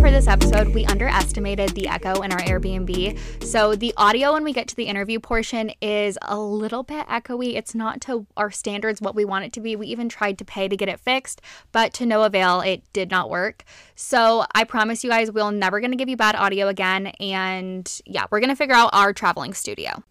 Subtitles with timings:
[0.00, 3.44] For this episode we underestimated the echo in our Airbnb.
[3.44, 7.54] So, the audio when we get to the interview portion is a little bit echoey.
[7.56, 9.76] It's not to our standards what we want it to be.
[9.76, 13.10] We even tried to pay to get it fixed, but to no avail, it did
[13.10, 13.62] not work.
[13.94, 17.08] So, I promise you guys, we're never going to give you bad audio again.
[17.20, 20.02] And yeah, we're going to figure out our traveling studio.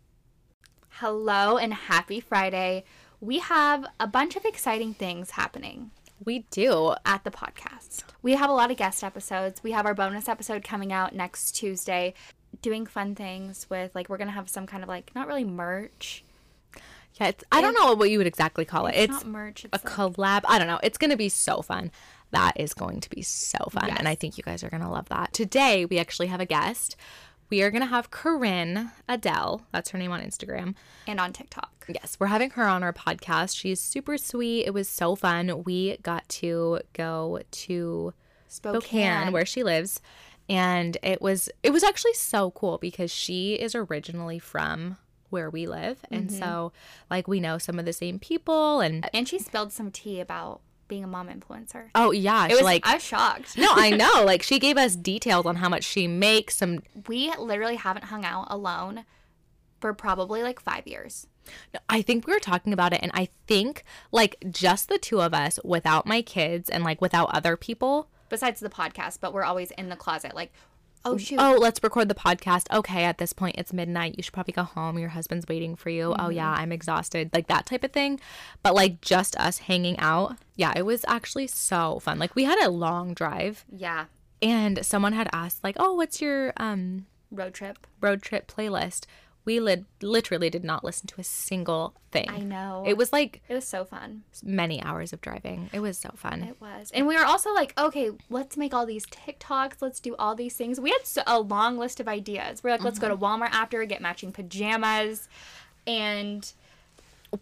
[0.89, 2.83] Hello and happy Friday.
[3.19, 5.89] We have a bunch of exciting things happening
[6.23, 6.93] We do.
[7.05, 8.03] at the podcast.
[8.21, 9.63] We have a lot of guest episodes.
[9.63, 12.13] We have our bonus episode coming out next Tuesday,
[12.61, 16.23] doing fun things with like we're gonna have some kind of like not really merch.
[17.19, 18.95] Yeah, it's, I don't know what you would exactly call it.
[18.95, 19.65] It's, It's, not merch.
[19.65, 20.41] a It's like, collab.
[20.47, 20.79] I don't know.
[20.83, 21.91] It's to be so fun.
[22.31, 23.89] That is going to be so fun.
[23.89, 25.33] And I think you guys are to love that.
[25.33, 26.95] Today, we actually have a guest.
[27.49, 29.63] We are going to have Kurin Adele.
[29.71, 30.75] That's her name on Instagram.
[31.07, 31.71] and on TikTok.
[31.87, 33.57] Yes, we're having her on our podcast.
[33.57, 34.65] She's super sweet.
[34.67, 35.63] It was so fun.
[35.63, 38.13] We got to go to
[38.47, 39.99] Spokane, Spokane, where she lives,
[40.47, 44.97] and it was it was actually so cool because she is originally from
[45.29, 46.39] where we live, and mm-hmm.
[46.39, 46.71] so
[47.09, 50.61] like we know some of the same people, and and she spilled some tea about
[50.89, 51.85] being a mom influencer.
[51.95, 53.57] oh yeah, It was like I was shocked.
[53.57, 56.57] no, I know, like she gave us details on how much she makes.
[56.57, 59.05] Some We literally haven't hung out alone
[59.79, 61.27] for probably like five years.
[61.87, 65.33] I think we were talking about it, and I think like just the two of
[65.33, 68.09] us without my kids and like without other people.
[68.27, 70.35] Besides the podcast, but we're always in the closet.
[70.35, 70.51] Like,
[71.05, 72.71] oh shoot, Oh, let's record the podcast.
[72.75, 74.15] Okay, at this point it's midnight.
[74.17, 74.97] You should probably go home.
[74.99, 76.15] Your husband's waiting for you.
[76.17, 77.29] Oh yeah, I'm exhausted.
[77.33, 78.19] Like that type of thing.
[78.63, 80.37] But like just us hanging out.
[80.55, 82.19] Yeah, it was actually so fun.
[82.19, 84.05] Like we had a long drive yeah,
[84.41, 87.85] and someone had asked like, "Oh, what's your um road trip.
[88.01, 89.05] road trip playlist?"
[89.49, 92.29] We lit literally did not listen to a single thing.
[92.29, 92.83] I know.
[92.85, 94.21] It was like It was so fun.
[94.43, 95.71] many hours of driving.
[95.73, 96.43] It was so fun.
[96.43, 96.91] It was.
[96.93, 99.77] And we were also like, okay, let's make all these TikToks.
[99.81, 100.79] Let's do all these things.
[100.79, 102.63] We had so, a long list of ideas.
[102.63, 103.23] We're like, let's go to Mm-hmm.
[103.43, 105.27] Walmart after, get matching pajamas.
[105.87, 106.51] And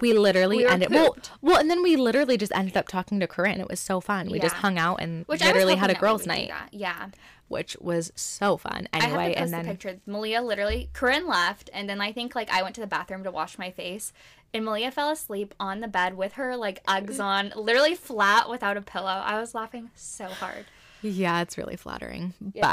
[0.01, 3.27] we literally We ended well, well, and then we literally just ended up talking to
[3.27, 3.59] Kurin.
[3.59, 4.29] It was so fun.
[4.29, 6.51] We just hung out and which literally had a girls' night.
[6.71, 7.09] Yeah.
[7.47, 8.87] which was so fun.
[8.91, 9.99] I have Anyway, to and the then picture.
[10.05, 13.31] Malia literally, Kurin left, and then I think like I went to the bathroom to
[13.31, 14.11] wash my face,
[14.53, 18.75] and Malia fell asleep on the bed with her like Uggs on, literally flat without
[18.75, 19.21] a pillow.
[19.25, 20.65] I was laughing so hard.
[21.01, 22.33] yeah, it's really flattering.
[22.53, 22.63] Yes.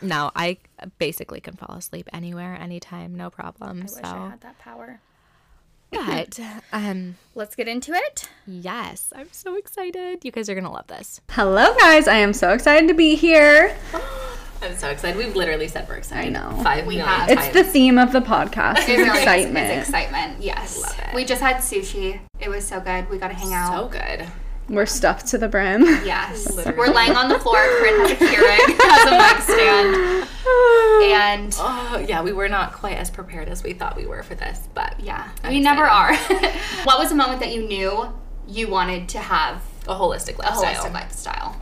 [0.00, 0.58] But no, I
[0.98, 3.82] basically can fall asleep anywhere, anytime, no problem.
[3.84, 5.00] I so, wish I had that power.
[6.06, 6.40] But
[6.72, 8.28] um, Let's get into it.
[8.46, 10.24] yes, I'm so excited.
[10.24, 11.20] You guys are gonna love this.
[11.30, 12.08] Hello, guys.
[12.08, 13.76] I am so excited to be here.
[14.62, 15.18] I'm so excited.
[15.18, 16.28] We've literally said we're excited.
[16.28, 16.62] I know.
[16.62, 17.28] Five We million have.
[17.30, 18.88] It's the theme of the podcast.
[18.88, 19.70] It really excitement.
[19.70, 20.42] It's excitement.
[20.42, 20.80] Yes.
[20.80, 21.14] Love it.
[21.14, 22.20] We just had sushi.
[22.40, 23.08] It was so good.
[23.10, 23.70] We got to hang out.
[23.72, 24.26] so good.
[24.68, 25.84] We're stuffed to the brim.
[26.04, 26.52] Yes.
[26.52, 26.78] Literally.
[26.78, 27.56] We're laying on the floor.
[27.56, 30.28] Corinne has a Keurig, has a mic stand.
[31.04, 34.34] And Oh yeah, we were not quite as prepared as we thought we were for
[34.34, 36.16] this, but yeah, I'm we never are.
[36.84, 38.12] what was a moment that you knew
[38.48, 41.60] you wanted to have a holistic a holistic lifestyle?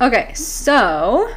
[0.00, 1.30] Okay, so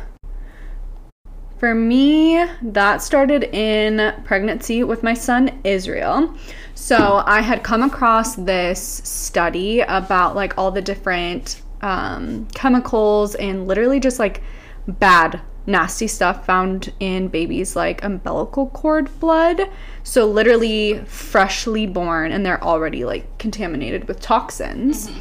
[1.58, 6.34] for me, that started in pregnancy with my son Israel.
[6.76, 13.68] So I had come across this study about like all the different um, chemicals and
[13.68, 14.42] literally just like
[14.88, 19.70] bad, nasty stuff found in babies like umbilical cord blood.
[20.04, 25.12] So literally freshly born and they're already like contaminated with toxins.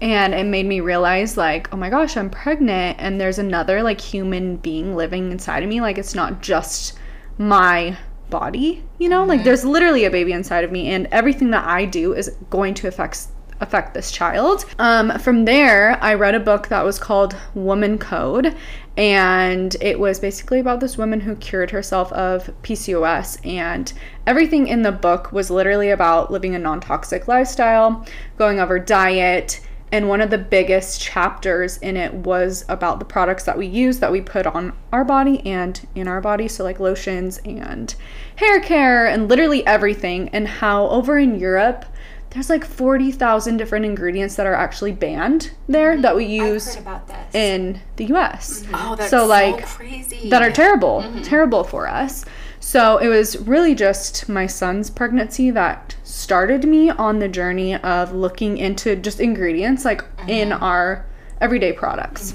[0.00, 4.00] And it made me realize like oh my gosh i'm pregnant and there's another like
[4.00, 5.80] human being living inside of me.
[5.80, 6.98] Like it's not just
[7.36, 7.96] my
[8.30, 9.24] body you know?
[9.24, 12.74] Like there's literally a baby inside of me and everything that i do is going
[12.74, 13.28] to affect
[13.60, 14.64] affect this child.
[14.78, 18.54] Um, from there i read a book that was called woman code
[18.96, 23.92] and it was basically about this woman who cured herself of pcos and
[24.26, 28.04] everything in the book was literally about living a non-toxic lifestyle
[28.36, 29.60] going over diet
[29.90, 33.98] and one of the biggest chapters in it was about the products that we use
[34.00, 36.48] that we put on our body and in our body.
[36.48, 37.94] So, like lotions and
[38.36, 40.28] hair care and literally everything.
[40.30, 41.84] And how over in Europe,
[42.30, 46.42] there's like 40,000 different ingredients that are actually banned there that we Mm-hmm.
[46.44, 47.34] I've use about this.
[47.34, 50.28] in the US oh, that's so, so, like, crazy.
[50.28, 51.22] that are terrible, Mm-hmm.
[51.22, 52.26] terrible for us.
[52.68, 58.12] So it was really just my son's pregnancy that started me on the journey of
[58.12, 60.62] looking into just ingredients like in Mm-hmm.
[60.62, 61.06] our
[61.40, 62.34] everyday products.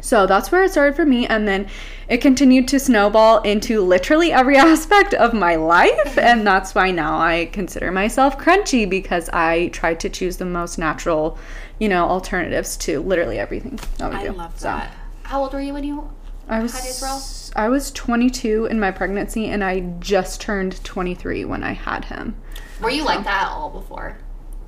[0.00, 1.28] So that's where it started for me.
[1.28, 1.68] And then
[2.08, 6.18] it continued to snowball into literally every aspect of my life.
[6.18, 10.76] And that's why now I consider myself crunchy because I tried to choose the most
[10.76, 11.38] natural,
[11.78, 14.32] you know, alternatives to literally everything I do.
[14.32, 14.92] love So that.
[15.22, 16.10] How old were you when you
[16.52, 17.22] I was Had Israel?
[17.56, 22.36] I was 22 in my pregnancy and I just turned 23 when I had him.
[22.80, 24.18] were you like that all before?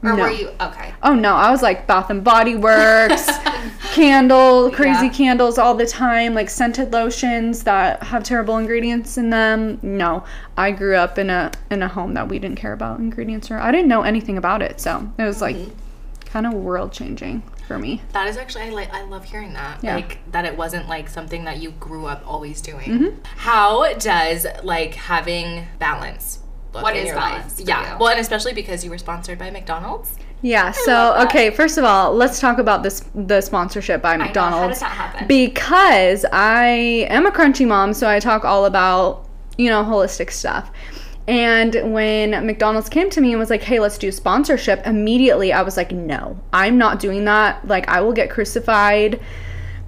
[0.02, 0.22] Or No.
[0.25, 0.94] were you okay?
[1.02, 3.31] Oh no, I was like Bath and Body Works,
[3.92, 5.12] candle, crazy Yeah.
[5.12, 9.78] candles all the time, like scented lotions that have terrible ingredients in them.
[9.82, 10.25] No,
[10.56, 13.58] I grew up in a in a home that we didn't care about ingredients or
[13.58, 15.70] I didn't know anything about it, so it was like mm-hmm.
[16.26, 18.02] kind of world changing for me.
[18.12, 19.82] That is actually I like I love hearing that.
[19.82, 19.96] Yeah.
[19.96, 22.90] Like that it wasn't like something that you grew up always doing.
[22.90, 23.19] Mm-hmm.
[23.37, 26.40] How does like having balance
[26.72, 27.69] look What in is your balance life?
[27.69, 27.93] Yeah.
[27.93, 27.99] you?
[27.99, 30.16] Well, and especially because you were sponsored by McDonald's.
[30.43, 34.25] Yeah, so okay, first of all, let's talk about this the sponsorship by I know,
[34.25, 34.62] McDonald's.
[34.62, 35.26] how does that happen?
[35.26, 39.26] because I am a crunchy mom, so I talk all about,
[39.56, 40.70] you know, holistic stuff.
[41.26, 45.62] And when McDonald's came to me and was like, hey, let's do sponsorship, immediately I
[45.62, 47.66] was like, no, I'm not doing that.
[47.66, 49.20] Like, I will get crucified.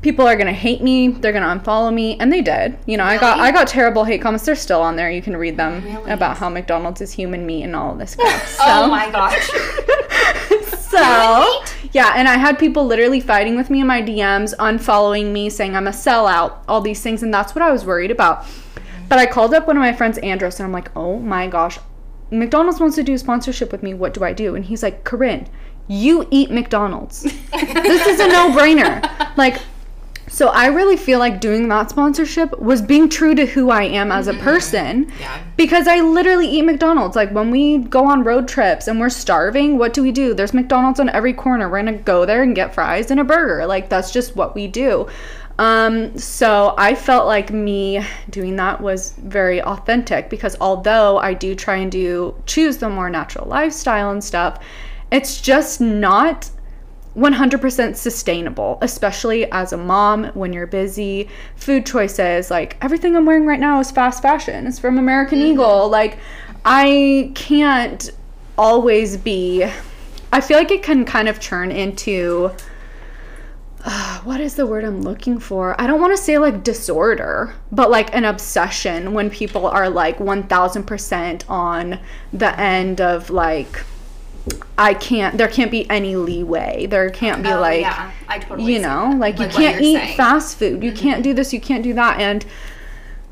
[0.01, 1.09] People are gonna hate me.
[1.09, 2.79] They're gonna unfollow me, and they did.
[2.87, 4.45] You know, I got I got terrible hate comments.
[4.47, 5.11] They're still on there.
[5.11, 6.11] You can read them Really?
[6.13, 8.49] about how McDonald's is human meat and all of this stuff.
[8.57, 8.63] So.
[8.67, 9.51] oh my gosh.
[10.97, 11.63] So,
[11.93, 15.77] yeah, and I had people literally fighting with me in my DMs, unfollowing me, saying
[15.77, 18.47] I'm a sellout, all these things, and that's what I was worried about.
[19.09, 21.79] But I called up one of my friends, Andros, and I'm like, oh my gosh,
[22.31, 23.95] McDonald's wants to do a sponsorship with me.
[23.95, 24.55] What do I do?
[24.55, 25.49] And he's like, Kurin,
[25.89, 27.23] you eat McDonald's.
[27.23, 29.03] this is a no brainer.
[29.37, 29.61] Like,
[30.29, 34.11] so I really feel like doing that sponsorship was being true to who I am
[34.11, 34.43] as a mm-hmm.
[34.43, 35.13] person.
[35.21, 35.43] Yeah.
[35.57, 37.17] Because I literally eat McDonald's.
[37.17, 40.33] Like when we go on road trips and we're starving, what do we do?
[40.35, 41.69] There's McDonald's on every corner.
[41.69, 43.67] We're gonna go there and get fries and a burger.
[43.67, 45.07] Like that's just what we do.
[45.59, 51.55] Um, so I felt like me doing that was very authentic because although I do
[51.55, 54.63] try and do choose the more natural lifestyle and stuff,
[55.11, 56.51] it's just not
[57.17, 61.29] 100% sustainable, especially as a mom when you're busy.
[61.57, 64.67] Food choices, like everything I'm wearing right now is fast fashion.
[64.67, 65.89] It's from American Eagle.
[65.89, 66.19] Like,
[66.65, 68.11] I can't
[68.59, 69.67] always be.
[70.33, 72.51] I feel like it can kind of turn into.
[73.87, 75.81] Uh, what is the word I'm looking for?
[75.81, 80.19] I don't want to say like disorder, but like an obsession when people are like
[80.19, 81.99] 1000% on
[82.33, 83.81] the end of like
[84.79, 86.87] I can't there can't be any leeway.
[86.87, 90.09] There can't be Oh, like yeah, totally you know, like, Like you can't eat saying.
[90.09, 90.17] Mm-hmm.
[90.17, 90.83] fast food.
[90.85, 92.45] You can't do this, you can't do that and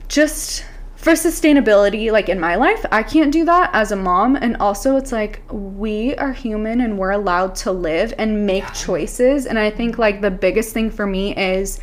[0.09, 0.65] just
[1.05, 4.97] for sustainability like in my life, I can't do that as a mom and also
[4.97, 9.69] it's like we are human and we're allowed to live and make choices and I
[9.69, 11.79] think like the biggest thing for me is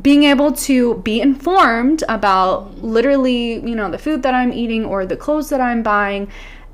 [0.00, 2.86] being able to be informed about mm-hmm.
[2.86, 6.26] literally, you know, the food that I'm eating or the clothes that I'm buying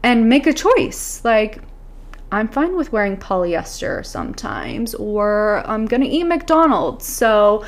[0.04, 1.20] and make a choice.
[1.24, 1.60] Like,
[2.30, 7.06] I'm fine with wearing polyester sometimes, or I'm gonna eat McDonald's.
[7.06, 7.64] So,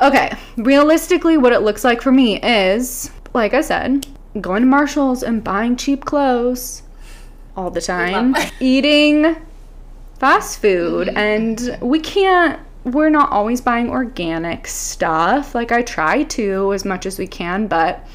[0.00, 4.06] okay, realistically, what it looks like for me is, like I said,
[4.40, 6.82] going to Marshall's and buying cheap clothes
[7.56, 9.36] all the time, eating
[10.18, 11.16] fast food mm-hmm.
[11.16, 17.04] and we can't we're not always buying organic stuff like i try to as much
[17.04, 18.06] as we can but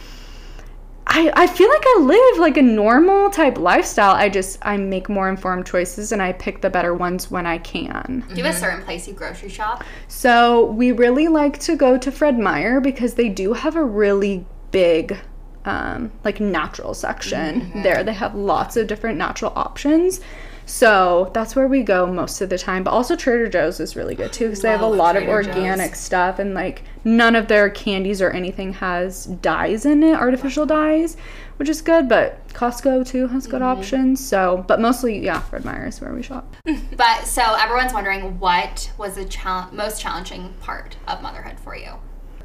[1.13, 4.15] I, I feel like I live like a normal type lifestyle.
[4.15, 7.57] I just I make more informed choices and I pick the better ones when I
[7.57, 8.23] can.
[8.29, 8.63] Do you have a mm-hmm.
[8.63, 9.83] certain place you grocery shop?
[10.07, 14.45] So we really like to go to Fred Meyer because they do have a really
[14.71, 15.17] big
[15.65, 18.03] um, like natural section there.
[18.03, 20.21] They have lots of different natural options.
[20.65, 22.83] So that's where we go most of the time.
[22.83, 25.91] But also Trader Joe's is really good too because they have a lot of organic
[25.91, 25.99] Joe's.
[25.99, 31.17] stuff and like none of their candies or anything has dyes in it, artificial dyes,
[31.57, 32.07] which is good.
[32.07, 34.25] But Costco too has good options.
[34.25, 36.55] So, but mostly yeah, Fred Meyer is where we shop.
[36.95, 41.93] But so everyone's wondering what was the chal- most challenging part of motherhood for you?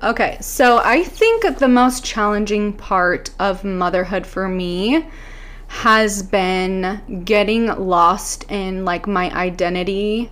[0.03, 5.07] Okay, so I think the most challenging part of motherhood for me
[5.69, 10.31] has been getting lost in like my identity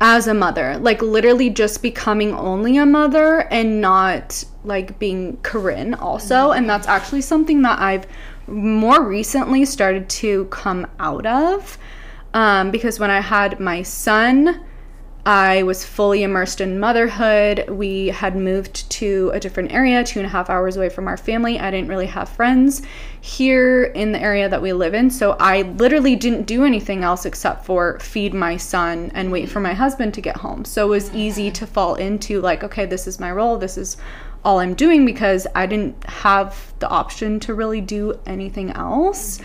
[0.00, 0.76] as a mother.
[0.78, 6.50] Like literally just becoming only a mother and not like being Kurin also.
[6.52, 8.06] And that's actually something that I've
[8.46, 11.78] more recently started to come out of.
[12.34, 14.60] um, because when I had my son,
[15.26, 17.68] I was fully immersed in motherhood.
[17.68, 21.16] We had moved to a different area, two and a half hours away from our
[21.16, 21.58] family.
[21.58, 22.82] I didn't really have friends
[23.20, 25.10] here in the area that we live in.
[25.10, 29.58] So I literally didn't do anything else except for feed my son and wait for
[29.58, 30.64] my husband to get home.
[30.64, 33.58] So it was easy to fall into, like, okay, this is my role.
[33.58, 33.96] This is
[34.44, 39.40] all I'm doing because I didn't have the option to really do anything else.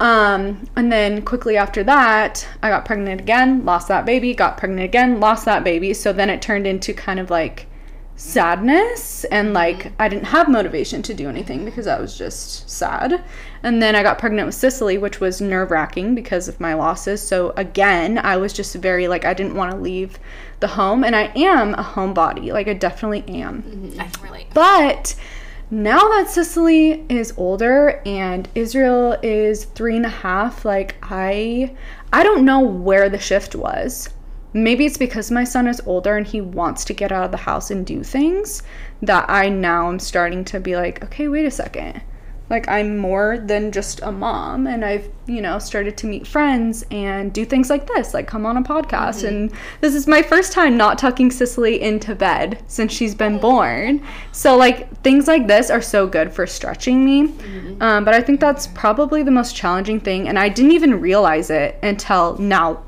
[0.00, 4.84] Um, and then quickly after that, I got pregnant again, lost that baby, got pregnant
[4.84, 5.92] again, lost that baby.
[5.92, 7.66] So then it turned into kind of like
[8.18, 13.22] sadness and like I didn't have motivation to do anything because I was just sad.
[13.62, 17.22] And then I got pregnant with Cicely, which was nerve wracking because of my losses.
[17.22, 20.18] So again, I was just very like I didn't want to leave
[20.60, 22.52] the home, and I am a homebody.
[22.52, 23.92] Like I definitely am.
[23.98, 24.46] I can relate.
[24.52, 25.14] But
[25.70, 31.74] now that Cicely is older and Israel is three and a half, like I
[32.12, 34.08] I don't know where the shift was.
[34.54, 37.36] Maybe it's because my son is older and he wants to get out of the
[37.36, 38.62] house and do things
[39.02, 42.00] that I now am starting to be like, okay, wait a second.
[42.50, 46.84] Like I'm more than just a mom and I've, you know, started to meet friends
[46.90, 49.18] and do things like this, like come on a podcast.
[49.18, 49.26] Mm-hmm.
[49.26, 53.42] And this is my first time not tucking Cicely into bed since she's been mm-hmm.
[53.42, 54.06] born.
[54.32, 57.28] So like things like this are so good for stretching me.
[57.28, 57.82] Mm-hmm.
[57.82, 61.50] Um, but I think that's probably the most challenging thing and I didn't even realize
[61.50, 62.84] it until now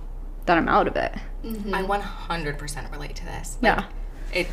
[0.46, 1.14] that I'm out of it.
[1.44, 3.56] I 100% relate to this.
[3.62, 3.84] Yeah.
[4.32, 4.48] It,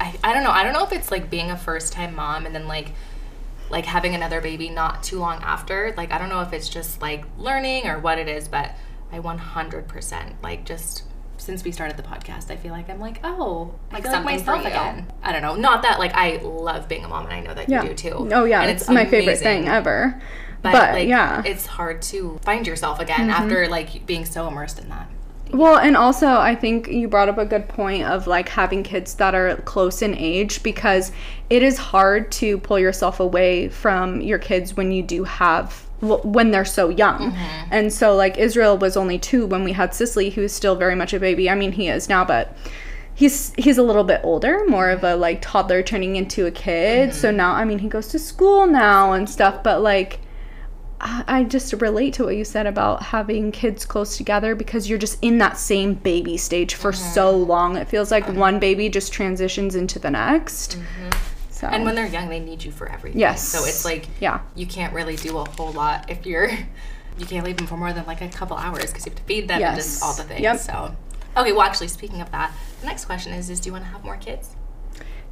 [0.00, 0.50] I, I don't know.
[0.50, 2.92] I don't know if it's like being a first time mom and then like,
[3.70, 5.94] like having another baby not too long after.
[5.96, 8.72] Like, I don't know if it's just like learning or what it is, but
[9.12, 11.04] I 100% like just
[11.36, 14.24] since we started the podcast, I feel like I'm like, oh, I Like feel like
[14.24, 15.12] myself again.
[15.22, 15.56] I don't know.
[15.56, 17.82] Not that like I love being a mom, and I know that Yeah.
[17.82, 18.28] you do too.
[18.32, 20.20] Oh yeah, and it's, my favorite thing ever.
[20.62, 21.38] But, But, like, yeah.
[21.38, 21.46] Mm-hmm.
[21.46, 25.08] it's hard to find yourself again after like being so immersed in that.
[25.54, 29.14] Well, and also I think you brought up a good point of like having kids
[29.14, 31.12] that are close in age because
[31.48, 36.50] it is hard to pull yourself away from your kids when you do have when
[36.50, 37.30] they're so young.
[37.30, 37.68] Mm-hmm.
[37.70, 41.14] And so like Israel was only 2 when we had Cicely who's still very much
[41.14, 41.48] a baby.
[41.48, 42.56] I mean, he is now, but
[43.14, 47.14] he's he's a little bit older, more of a like toddler turning into a kid.
[47.14, 47.36] So mm-hmm.
[47.36, 50.18] now I mean, he goes to school now and stuff, but like
[51.04, 54.98] I I just relate to what you said about having kids close together because you're
[54.98, 57.12] just in that same baby stage for mm-hmm.
[57.12, 57.76] so long.
[57.76, 60.78] It feels like one baby just transitions into the next.
[60.78, 61.10] Mm-hmm.
[61.50, 63.20] So And when they're young, they need you for everything.
[63.20, 63.46] Yes.
[63.46, 64.40] So it's like Yeah.
[64.56, 66.50] you can't really do a whole lot if you're
[67.18, 69.24] you can't leave them for more than like a couple hours because you have to
[69.24, 70.40] feed them and just all the things.
[70.40, 70.58] Yep.
[70.58, 70.96] So
[71.36, 73.90] okay, well actually speaking of that, the next question is is do you want to
[73.90, 74.56] have more kids?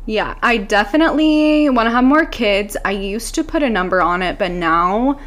[0.04, 2.76] Yeah, I definitely want to have more kids.
[2.84, 5.20] I used to put a number on it, but now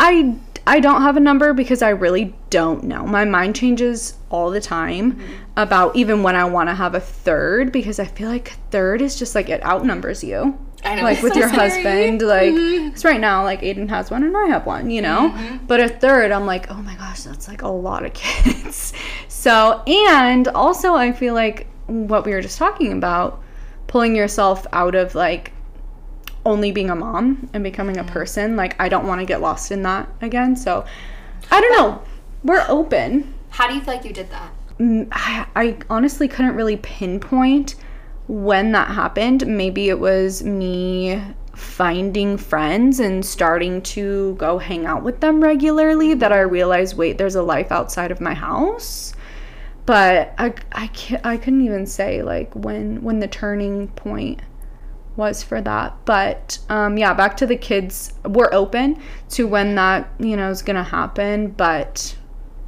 [0.00, 0.36] I
[0.66, 3.06] I don't have a number because I really don't know.
[3.06, 5.32] My mind changes all the time mm-hmm.
[5.56, 9.18] about even when I want to have a third because I feel like third is
[9.18, 10.58] just like it outnumbers you.
[10.84, 11.70] I know, Like with so your scary.
[11.70, 15.30] husband, like because right now, like Aiden has one and I have one, you know.
[15.30, 15.66] Mm-hmm.
[15.66, 18.92] But a third, I'm like, oh my gosh, that's like a lot of kids.
[19.26, 23.42] so and also, I feel like what we were just talking about,
[23.86, 25.52] pulling yourself out of like
[26.44, 28.56] only being a mom and becoming a person.
[28.56, 30.56] Like I don't want to get lost in that again.
[30.56, 30.84] So
[31.50, 32.02] I don't know.
[32.44, 33.34] We're open.
[33.50, 34.52] How do you feel like you did that?
[34.78, 37.74] Mm, I, I honestly couldn't really pinpoint
[38.28, 39.46] when that happened.
[39.46, 41.22] Maybe it was me
[41.54, 47.18] finding friends and starting to go hang out with them regularly that I realized wait,
[47.18, 49.12] there's a life outside of my house.
[49.86, 54.42] But I, I, can't, I couldn't even say like when when the turning point
[55.18, 55.94] was for that.
[56.06, 58.14] But um, yeah, back to the kids.
[58.24, 62.16] We're open to when that you know is gonna happen, but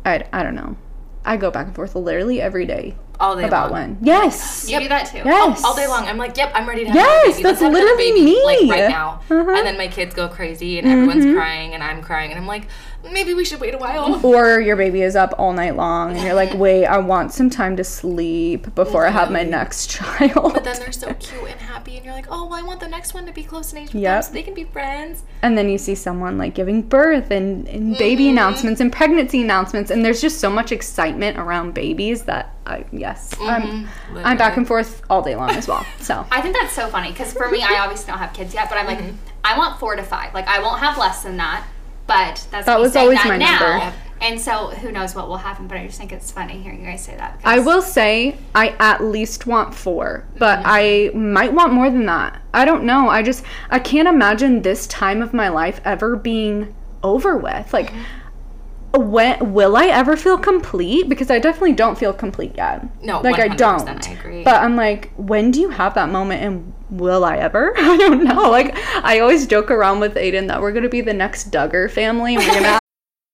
[0.04, 0.76] I, I don't know.
[1.24, 3.96] I go back and forth literally every day All day about long.
[3.96, 3.98] when.
[4.00, 4.68] Yes.
[4.68, 5.18] You do that too.
[5.18, 5.62] Yes.
[5.62, 6.06] All day long.
[6.06, 7.42] I'm like, yep, I'm ready to have Yes, baby.
[7.42, 9.08] That's literally baby, Like right now.
[9.10, 9.34] Uh-huh.
[9.34, 9.50] Mm-hmm.
[9.50, 12.68] And then my kids go crazy and everyone's crying and I'm crying and I'm like,
[13.12, 14.24] maybe we should wait a while.
[14.24, 17.48] Or your baby is up all night long and you're like, wait, I want some
[17.50, 20.52] time to sleep before I have my next child.
[20.54, 22.88] But then they're so cute and happy and you're like, oh, well, I want the
[22.88, 24.14] next one to be close in age with Yep.
[24.16, 25.22] them so they can be friends.
[25.42, 28.30] and then you see someone like giving birth and, and baby Mm-hmm.
[28.32, 33.34] announcements and pregnancy announcements and there's just so much excitement around babies that I yes
[33.40, 36.88] I'm I'm back and forth all day long as well so I think that's so
[36.88, 39.02] funny because for me, I obviously don't have kids yet, but I'm like,
[39.42, 40.34] I want four to five.
[40.34, 41.66] Like, I won't have less than that,
[42.06, 43.58] but that's That was always that my now.
[43.58, 43.96] number.
[44.22, 45.66] And so, who knows what will happen?
[45.66, 47.40] But I just think it's funny hearing you guys say that.
[47.42, 50.68] I will say I at least want four but mm-hmm.
[50.68, 54.86] I might want more than that I don't know I just I can't imagine this
[54.86, 59.10] time of my life ever being over with like mm-hmm.
[59.10, 61.08] when will I ever feel complete?
[61.08, 62.84] Because I definitely don't feel complete yet.
[63.02, 64.08] No, like I 100%, don't.
[64.08, 64.44] I agree.
[64.44, 67.72] But I'm like, when do you have that moment, and will I ever?
[67.78, 68.50] I don't know.
[68.50, 72.36] Like I always joke around with Aiden that we're gonna be the next Duggar family.
[72.36, 72.79] We're gonna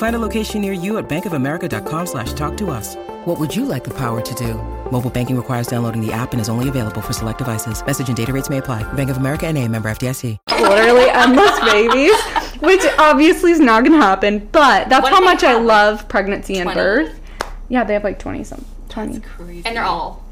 [0.00, 2.96] Find a location near you at bankofamerica.com slash talk to us.
[3.26, 4.54] What would you like the power to do?
[4.90, 7.84] Mobile banking requires downloading the app and is only available for select devices.
[7.84, 8.82] Message and data rates may apply.
[8.94, 10.38] Bank of America and a member FDIC.
[10.50, 12.14] literally endless babies,
[12.62, 14.48] which obviously is not gonna happen.
[14.52, 15.62] But that's What how do they much I have?
[15.64, 16.80] love pregnancy and 20?
[16.80, 17.20] birth.
[17.68, 19.20] Yeah, they have like twenty some twenty.
[19.20, 19.62] Crazy.
[19.66, 20.24] And they're all.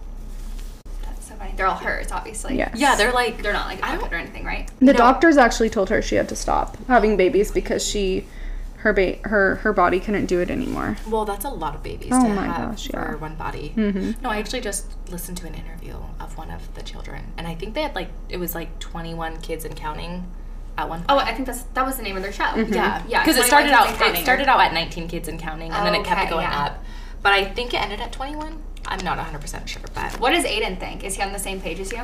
[1.04, 1.52] That's so funny.
[1.56, 2.56] They're all hers, obviously.
[2.56, 2.72] Yes.
[2.74, 4.70] yeah, they're like They're not like I adopted don't- or anything, right?
[4.80, 8.24] The doctors actually told her she had to stop having babies because she,
[8.78, 10.96] her ba- her her body couldn't do it anymore.
[11.08, 13.72] Well, that's a lot of babies Oh to my have gosh, for one body.
[13.76, 14.22] Mm-hmm.
[14.22, 17.54] No, I actually just listened to an interview of one of the children, and I
[17.54, 20.30] think they had like it was like 21 kids and counting
[20.76, 21.26] at one oh, point.
[21.26, 22.44] Oh, I think that's that was the name of their show.
[22.44, 22.72] Mm-hmm.
[22.72, 23.22] yeah, yeah.
[23.24, 26.04] Because it started out it started out at 19 kids and counting, and then it
[26.04, 26.66] kept Okay, going yeah.
[26.66, 26.84] up.
[27.20, 28.62] But I think it ended at 21.
[28.86, 31.02] I'm not 100 percent sure, but What does Aiden think?
[31.02, 32.02] Is he on the same page as you?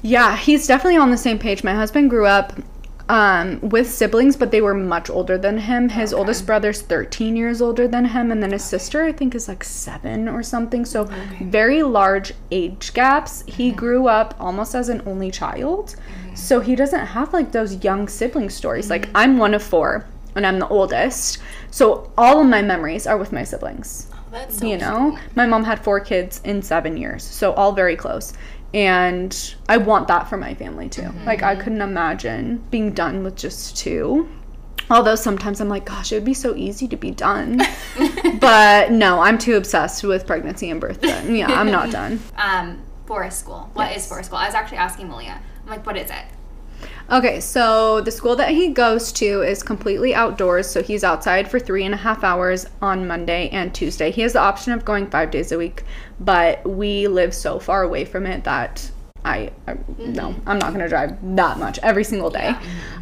[0.00, 1.62] Yeah, he's definitely on the same page.
[1.62, 2.54] My husband grew up
[3.08, 5.88] um, with siblings, but they were much older than him.
[5.88, 9.48] His oldest brother's 13 years older than him, and then his sister, I think, is
[9.48, 10.84] like seven or something.
[10.84, 11.04] So,
[11.40, 13.44] very large age gaps.
[13.46, 15.96] He grew up almost as an only child.
[16.34, 18.90] So, he doesn't have like those young sibling stories.
[18.90, 21.38] Like, I'm one of four, and I'm the oldest.
[21.70, 25.64] So, all of my memories are with my siblings that's so you know my mom
[25.64, 28.32] had four kids in seven years so all very close
[28.74, 33.34] and i want that for my family too like i couldn't imagine being done with
[33.36, 34.28] just two
[34.90, 37.58] although sometimes i'm like gosh it would be so easy to be done
[38.40, 42.82] but no i'm too obsessed with pregnancy and birth that- yeah i'm not done Um,
[43.06, 43.70] Forest School.
[43.72, 44.38] What is Forest School?
[44.38, 45.40] I was actually asking Malia.
[45.62, 46.24] I'm like, what is it?
[47.10, 50.68] Okay, so the school that he goes to is completely outdoors.
[50.68, 54.10] So he's outside for three and a half hours on Monday and Tuesday.
[54.10, 55.84] He has the option of going five days a week,
[56.20, 58.90] but we live so far away from it that
[59.24, 62.54] I, I no, I'm not going to drive that much every single day.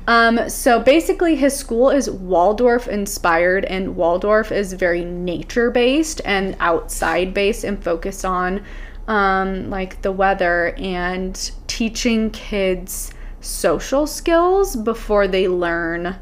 [0.06, 6.56] Um, so basically, his school is Waldorf inspired, and Waldorf is very nature based and
[6.60, 8.62] outside based and focused on
[9.08, 13.12] um, like the weather and teaching kids
[13.46, 16.16] social skills before they learn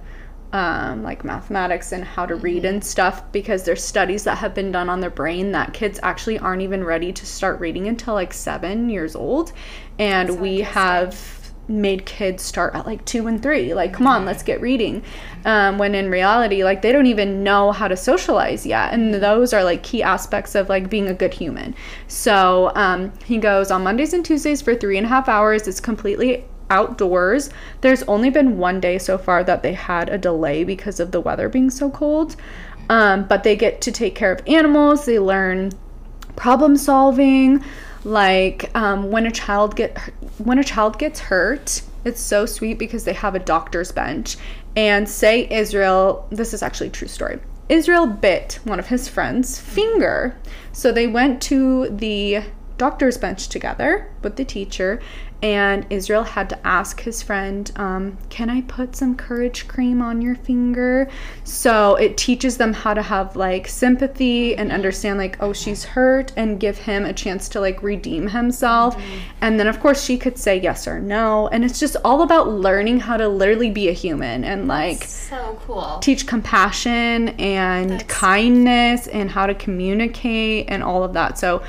[0.54, 4.70] um, like mathematics and how to read and stuff because there's studies that have been
[4.70, 8.32] done on their brain that kids actually aren't even ready to start reading until like
[8.32, 9.52] seven years old.
[9.98, 13.74] And we have made kids start at like two and three.
[13.74, 15.02] Like come on let's get reading.
[15.44, 18.94] Um, when in reality like they don't even know how to socialize yet.
[18.94, 21.74] And those are like key aspects of like being a good human.
[22.06, 25.80] So um, he goes on mondays and tuesdays for three and a half hours it's
[25.80, 27.50] completely outdoors.
[27.80, 31.20] There's only been one day so far that they had a delay because of the
[31.20, 32.36] weather being so cold.
[32.88, 35.06] Um, but they get to take care of animals.
[35.06, 35.72] They learn
[36.36, 37.64] problem solving.
[38.04, 39.96] Like um, when a child get
[40.38, 44.36] when a child gets hurt it's so sweet because they have a doctor's bench.
[44.76, 47.40] And say israel this is actually true story.
[47.68, 50.36] Israel bit one of his friends finger.
[50.72, 52.42] So they went to the
[52.76, 55.00] doctor's bench together with the teacher
[55.44, 60.22] and Israel had to ask his friend, um, Can I put some courage cream on
[60.22, 61.06] your finger?
[61.44, 66.32] So it teaches them how to have like sympathy and understand, like, oh, she's hurt,
[66.38, 68.96] and give him a chance to like redeem himself.
[69.42, 71.48] And then, of course, she could say yes or no.
[71.48, 75.60] And it's just all about learning how to literally be a human and like So
[75.66, 75.98] cool.
[76.00, 81.36] teach compassion and kindness and how to communicate and all of that.
[81.36, 81.62] So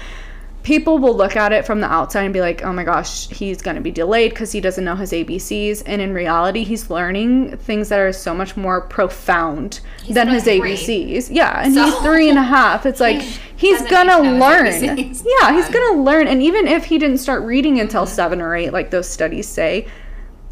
[0.65, 3.61] people will look at it from the outside and be like, "Oh my gosh, he's
[3.61, 7.55] going to be delayed because he doesn't know his ABCs." And in reality, he's learning
[7.57, 10.59] things that are so much more profound than his three.
[10.59, 11.29] ABCs.
[11.31, 12.85] Yeah, and So- he's three and a half.
[12.85, 13.21] It's like
[13.55, 14.65] he's gonna learn.
[15.41, 16.27] Yeah, he's gonna learn.
[16.27, 19.87] And even if he didn't start reading until seven or eight, like those studies say,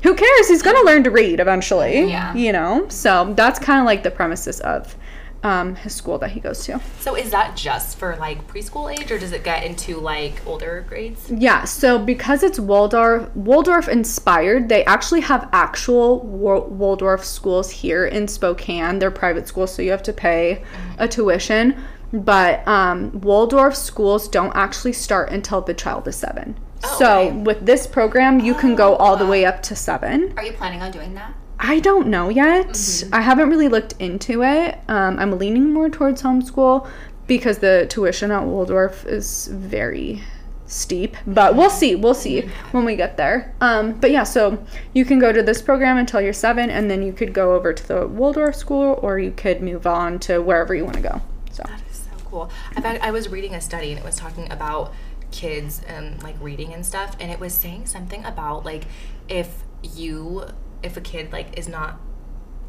[0.03, 0.47] who cares?
[0.47, 2.07] He's gonna learn to read eventually.
[2.09, 2.33] Yeah.
[2.35, 2.85] You know?
[2.89, 4.95] So that's kind of like the premises of
[5.43, 6.79] um, his school that he goes to.
[6.99, 10.85] So is that just for like preschool age, or does it get into like older
[10.87, 11.29] grades?
[11.29, 18.27] Yeah, so because it's Waldorf Waldorf inspired, they actually have actual Waldorf schools here in
[18.27, 18.99] Spokane.
[18.99, 20.63] They're private schools, so you have to pay
[20.97, 21.75] a tuition.
[22.13, 26.55] But um, Waldorf schools don't actually start until the child is seven.
[26.99, 30.33] so with this program, you can go all the way up to seven.
[30.37, 31.33] Are you planning on doing that?
[31.65, 33.05] I don't know yet.
[33.13, 34.77] I haven't really looked into it.
[34.89, 36.87] Um, I'm leaning more towards homeschool
[37.25, 40.21] because the tuition at Waldorf is very
[40.65, 41.15] steep.
[41.25, 41.95] But we'll see.
[41.95, 43.55] We'll see when we get there.
[43.61, 44.61] Um, but yeah, so
[44.93, 47.71] you can go to this program until you're seven, and then you could go over
[47.71, 51.21] to the Waldorf school, or you could move on to wherever you want to go.
[51.51, 52.51] So that is So cool.
[52.75, 54.93] I fact, I was reading a study and it was talking about
[55.31, 58.83] kids and like reading and stuff, and it was saying something about like
[59.29, 60.45] if you
[60.83, 61.99] if a kid like is not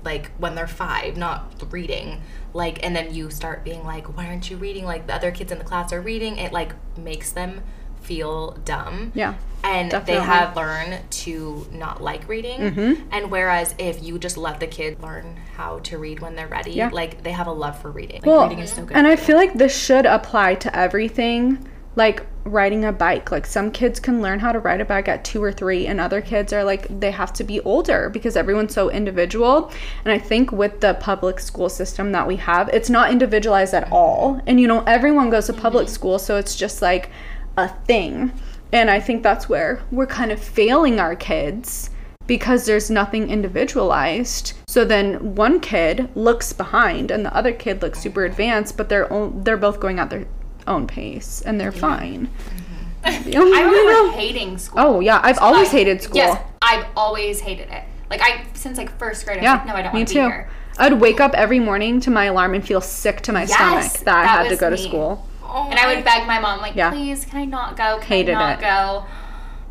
[0.05, 2.21] like when they're five not reading
[2.53, 5.51] like and then you start being like why aren't you reading like the other kids
[5.51, 7.63] in the class are reading it like makes them
[8.03, 10.21] feel dumb Yeah, and definitely.
[10.21, 13.09] they have learned to not like reading Mm-hmm.
[13.13, 16.73] and whereas if you just let the kid learn how to read when they're ready
[16.73, 16.91] Yeah.
[16.93, 19.17] like they have a love for reading like Well, reading is so good And I
[19.17, 23.31] feel like this should apply to everything, like riding a bike.
[23.31, 26.01] Like some kids can learn how to ride a bike at two or three, and
[26.01, 29.71] other kids are like they have to be older because everyone's so individual.
[30.05, 33.91] And I think with the public school system that we have, it's not individualized at
[33.91, 34.41] all.
[34.47, 35.95] And you know, everyone goes to public mm-hmm.
[35.95, 37.11] school, so it's just like
[37.57, 38.33] a thing.
[38.73, 41.91] And I think that's where we're kind of failing our kids
[42.27, 44.55] because there's nothing individualized.
[44.67, 49.13] So then one kid looks behind and the other kid looks super advanced, but they're
[49.13, 50.27] own, they're both going at their
[50.67, 52.29] own pace and they're fine.
[52.29, 53.55] Mm-hmm.
[53.55, 54.81] I remember hating school.
[54.81, 56.17] Oh yeah, I've always Like, hated school.
[56.17, 57.85] Yes, I've always hated it.
[58.11, 60.09] Like I since like first grade, I was yeah, like, no, I don't me want
[60.09, 60.21] to too.
[60.21, 60.51] be here.
[60.79, 63.93] I'd wake up every morning to my alarm and feel sick to my Yes, stomach
[64.05, 64.83] that, I had to was go to me.
[64.83, 65.27] school.
[65.45, 66.91] and I would beg my mom, like, Yeah.
[66.91, 67.99] please, can I not go?
[67.99, 68.63] Can Hated I not it.
[68.63, 69.05] go?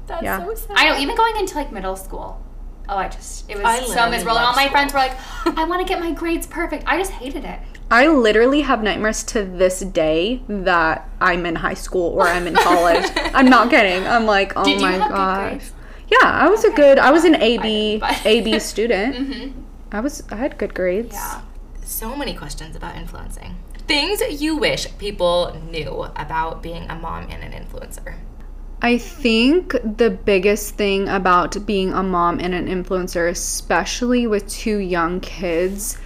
[0.08, 0.45] That's Yeah.
[0.45, 0.77] so sad.
[0.77, 2.39] I know, even going into like middle school.
[2.88, 4.38] Oh, I just it was I so literally miserable.
[4.38, 4.71] And all my school.
[4.71, 5.13] friends were like,
[5.58, 6.84] I want to get my grades perfect.
[6.86, 7.60] I just hated it.
[7.93, 12.56] I literally have nightmares to this day that I'm in high school or I'm in
[12.56, 13.06] college.
[13.36, 14.08] I'm not kidding.
[14.08, 15.69] I'm like, oh Did my gosh.
[16.08, 16.97] Yeah, I was a good.
[16.97, 19.15] I was an AB AB student.
[19.15, 19.62] Mm-hmm.
[19.91, 20.23] I was.
[20.32, 21.13] I had good grades.
[21.13, 21.41] Yeah.
[21.84, 23.58] so many questions about influencing.
[23.88, 28.15] Things you wish people knew about being a mom and an influencer.
[28.82, 34.77] I think the biggest thing about being a mom and an influencer, especially with two
[34.77, 35.99] young kids,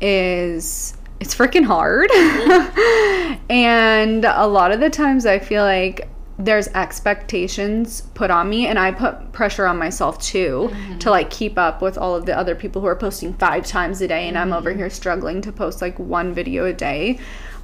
[0.00, 2.10] is it's freaking hard.
[3.48, 6.06] and a lot of the times I feel like
[6.38, 11.56] there's expectations put on me and I put pressure on myself too to like keep
[11.56, 14.36] up with all of the other people who are posting 5 times a day and
[14.36, 17.18] I'm over here struggling to post like one video a day.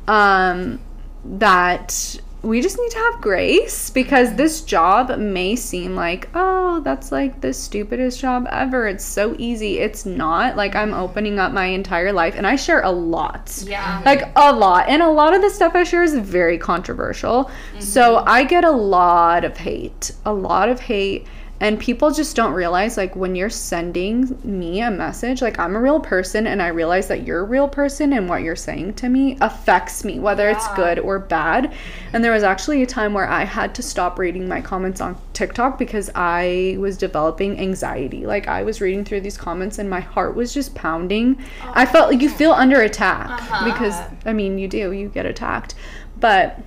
[0.08, 0.80] Um
[1.24, 7.12] that we just need to have grace because this job may seem like, oh, that's
[7.12, 8.88] like the stupidest job ever.
[8.88, 9.78] It's so easy.
[9.78, 10.56] It's not.
[10.56, 13.62] Like, I'm opening up my entire life and I share a lot.
[13.66, 14.00] Yeah.
[14.06, 14.88] Like, a lot.
[14.88, 17.44] And a lot of the stuff I share is very controversial.
[17.44, 17.80] Mm-hmm.
[17.80, 20.12] So, I get a lot of hate.
[20.24, 21.26] A lot of hate.
[21.60, 25.80] And people just don't realize, like, when you're sending me a message, like, I'm a
[25.80, 29.10] real person and I realize that you're a real person and what you're saying to
[29.10, 31.74] me affects me, whether it's good or bad.
[32.14, 35.20] And there was actually a time where I had to stop reading my comments on
[35.34, 38.24] TikTok because I was developing anxiety.
[38.24, 41.44] Like, I was reading through these comments and my heart was just pounding.
[41.62, 42.34] I felt like you oh.
[42.34, 43.70] feel under attack uh-huh.
[43.70, 45.74] because, I mean, you do, you get attacked.
[46.18, 46.58] But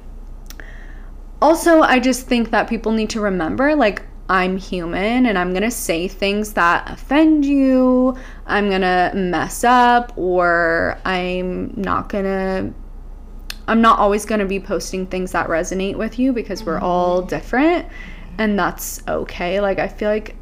[1.41, 5.69] also i just think that people need to remember like i'm human and i'm gonna
[5.71, 12.73] say things that offend you i'm gonna mess up or i'm not gonna
[13.67, 16.85] i'm not always gonna be posting things that resonate with you because we're mm-hmm.
[16.85, 17.87] all different
[18.37, 19.59] and that's okay.
[19.61, 20.35] Like i feel like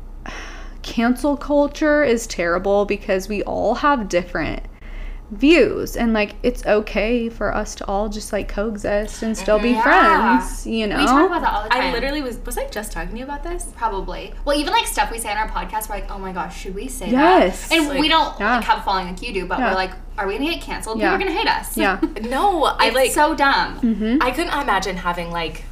[0.82, 4.64] cancel culture is terrible because we all have different
[5.32, 9.70] views and like it's okay for us to all just like coexist and still be
[9.70, 9.82] Yeah.
[10.42, 11.84] friends you know We talk about that all the time.
[11.84, 13.66] I literally was was I just talking to you about this?
[13.78, 14.34] Probably.
[14.44, 16.76] Well, even like stuff we say on our podcast, we're like, oh my gosh, should
[16.76, 17.70] we say Yes.
[17.70, 17.78] that?
[17.78, 18.58] And we don't Yeah.
[18.58, 19.70] like have a following like you do, but Yeah.
[19.70, 21.00] we're like, are we gonna get canceled?
[21.00, 21.12] Yeah.
[21.16, 21.78] People are gonna hate us.
[21.78, 23.80] yeah No, I it's like so dumb.
[23.80, 24.18] Mm-hmm.
[24.22, 25.64] I couldn't imagine having like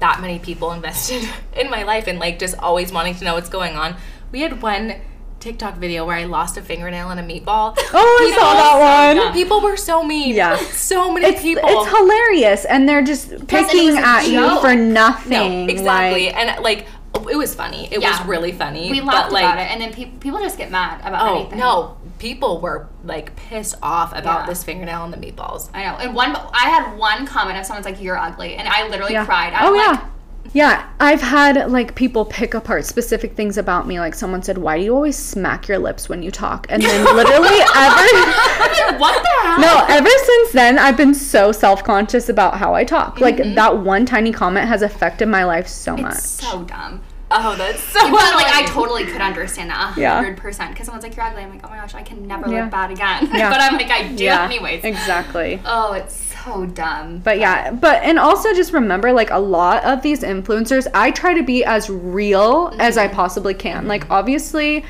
[0.00, 3.48] that many people invested in my life and like just always wanting to know what's
[3.48, 3.96] going on.
[4.32, 4.96] We had one
[5.40, 7.76] TikTok video where I lost a fingernail in a meatball.
[7.94, 10.34] oh i saw that one People were so mean.
[10.34, 10.56] Yeah.
[10.56, 11.62] So many it's, people.
[11.64, 14.60] it's hilarious and they're just it picking was a at you joke.
[14.62, 16.26] for no, nothing exactly.
[16.26, 16.86] like and like
[17.30, 17.88] it was funny.
[17.92, 18.10] It Yeah.
[18.18, 18.90] was really funny.
[18.90, 21.40] We but, laughed like, about it, and then pe- people just get mad about Oh
[21.40, 21.58] anything.
[21.58, 24.46] no, people were like pissed off about Yeah.
[24.46, 25.68] this fingernail and the meatballs.
[25.74, 25.96] I know.
[25.96, 29.24] And one, I had one comment of someone's like, "You're ugly," and I literally Yeah.
[29.24, 29.52] cried.
[29.54, 30.04] I'm oh like, yeah.
[30.52, 34.00] Yeah, I've had like people pick apart specific things about me.
[34.00, 37.04] Like someone said, "Why do you always smack your lips when you talk?" And then
[37.16, 39.60] literally ever what the hell?
[39.60, 43.14] No, ever since then I've been so self-conscious about how I talk.
[43.16, 43.24] Mm-hmm.
[43.24, 46.16] Like that one tiny comment has affected my life so much.
[46.16, 47.02] So dumb.
[47.30, 48.00] Oh, that's so.
[48.10, 50.14] But like, I totally could understand that Yeah.
[50.14, 50.70] hundred percent.
[50.70, 52.62] Because someone's like, "You're ugly," I'm like, "Oh my gosh, I can never Yeah.
[52.62, 53.50] look bad again." Yeah.
[53.50, 54.82] but I'm like, I do yeah, anyways.
[54.82, 55.60] Exactly.
[55.66, 57.18] Oh, it's so dumb.
[57.18, 61.34] But yeah, but and also just remember like a lot of these influencers, I try
[61.34, 63.16] to be as real as I mm-hmm.
[63.16, 63.86] possibly can.
[63.86, 64.12] Like mm-hmm.
[64.12, 64.84] obviously,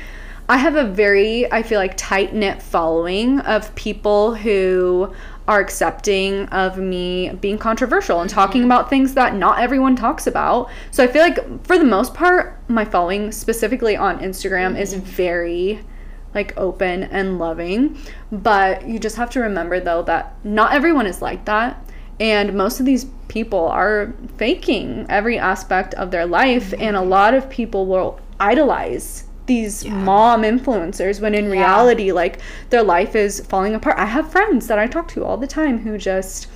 [0.47, 5.13] I have a very I feel like tight-knit following of people who
[5.47, 8.71] are accepting of me being controversial and talking mm-hmm.
[8.71, 10.69] about things that not everyone talks about.
[10.91, 15.83] So I feel like for the most part, my following specifically on Instagram is very
[16.33, 17.97] like open and loving.
[18.31, 21.83] But you just have to remember though that not everyone is like that.
[22.19, 26.73] And most of these people are faking every aspect of their life.
[26.77, 32.39] And a lot of people will idolize these mom influencers when in reality, like
[32.69, 33.97] their life is falling apart.
[33.97, 36.47] I have friends that I talk to all the time who just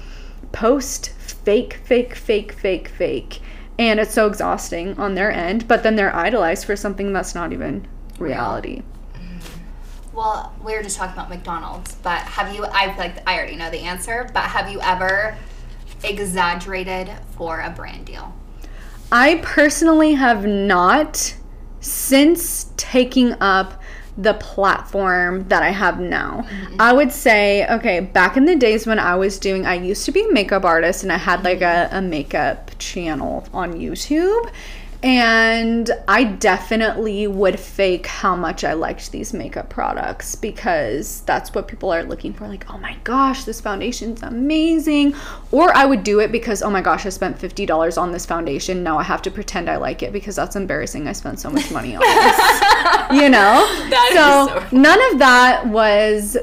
[0.52, 3.42] post fake, fake, fake, fake, fake.
[3.80, 7.52] And it's so exhausting on their end, but then they're idolized for something that's not
[7.52, 7.88] even
[8.20, 8.84] reality.
[10.14, 12.66] Well, we were just talking about McDonald's, but have you?
[12.66, 15.36] I like I already know the answer, but have you ever
[16.04, 18.34] exaggerated for a brand deal?
[19.12, 21.36] I personally have not
[21.80, 23.82] since taking up
[24.18, 26.46] the platform that I have now.
[26.48, 26.76] Mm-hmm.
[26.80, 30.12] I would say, okay, back in the days when I was doing, I used to
[30.12, 31.96] be a makeup artist and I had like mm-hmm.
[31.96, 34.52] a, a makeup channel on YouTube.
[35.04, 41.68] And I definitely would fake how much I liked these makeup products because that's what
[41.68, 42.48] people are looking for.
[42.48, 45.14] Like, oh my gosh, this foundation's amazing.
[45.52, 48.82] Or I would do it because, oh my gosh, I spent $50 on this foundation.
[48.82, 51.06] Now I have to pretend I like it because that's embarrassing.
[51.10, 53.22] I spent so much money on this.
[53.22, 53.68] you know?
[53.90, 56.38] That is so none of that was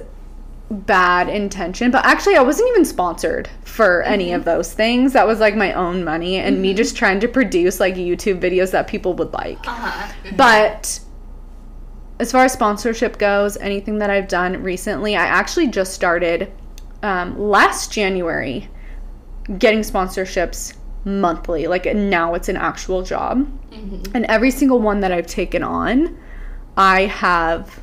[0.70, 4.50] bad intention but actually i wasn't even sponsored for any of mm-hmm.
[4.50, 5.14] those things.
[5.14, 6.76] That was like my own money and me mm-hmm.
[6.76, 9.66] just trying to produce like youtube videos that people would like.
[9.66, 10.12] Uh-huh.
[10.24, 10.36] Mm-hmm.
[10.36, 11.00] But
[12.18, 16.52] as far as sponsorship goes anything that i've done recently i actually just started
[17.02, 18.68] um, last january
[19.58, 21.66] getting sponsorships monthly.
[21.66, 23.50] Like now it's an actual job.
[24.14, 26.18] And every single one that i've taken on
[26.76, 27.80] i have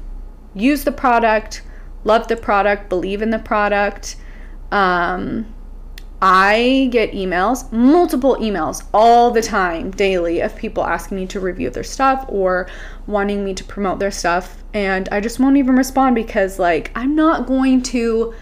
[0.53, 1.63] used the product
[2.07, 4.15] love the product believe in the product
[4.71, 5.45] um,
[6.21, 11.69] i get emails multiple emails all the time daily of people asking me to review
[11.69, 12.67] their stuff or
[13.05, 17.15] wanting me to promote their stuff and i just won't even respond because like i'm
[17.15, 18.33] not going to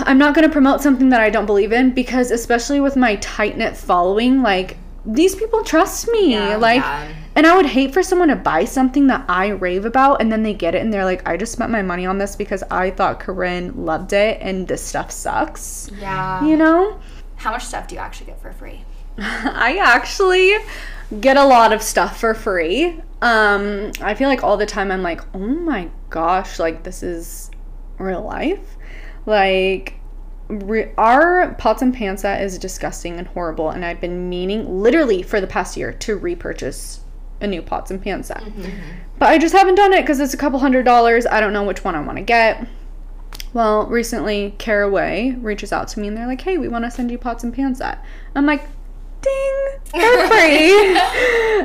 [0.00, 3.16] I'm not going to promote something that I don't believe in because especially with my
[3.16, 6.36] tight-knit following, like these people trust me.
[6.56, 7.12] like yeah.
[7.34, 10.42] And I would hate for someone to buy something that I rave about and then
[10.42, 12.90] they get it and they're like I just spent my money on this because I
[12.90, 15.90] thought Kurin loved it and this stuff sucks.
[15.98, 16.44] Yeah.
[16.44, 17.00] You know?
[17.36, 18.84] How much stuff do you actually get for free?
[19.18, 20.56] I actually
[21.20, 23.00] get a lot of stuff for free.
[23.20, 27.50] Um, I feel like all the time I'm like, oh my gosh, like this is
[27.98, 28.76] real life.
[29.26, 29.94] Like,
[30.48, 35.22] re- our pots and pans set is disgusting and horrible, and I've been meaning literally
[35.22, 37.00] for the past year to repurchase
[37.42, 38.38] a new pots and pans set.
[38.38, 38.98] Mm-hmm, mm-hmm.
[39.18, 41.26] But I just haven't done it because it's a couple hundred dollars.
[41.26, 42.66] I don't know which one I want to get.
[43.52, 47.10] Well, recently, Caraway reaches out to me and they're like, hey, we want to send
[47.10, 48.02] you pots and pans set.
[48.34, 48.66] I'm like,
[49.20, 50.96] ding, for free.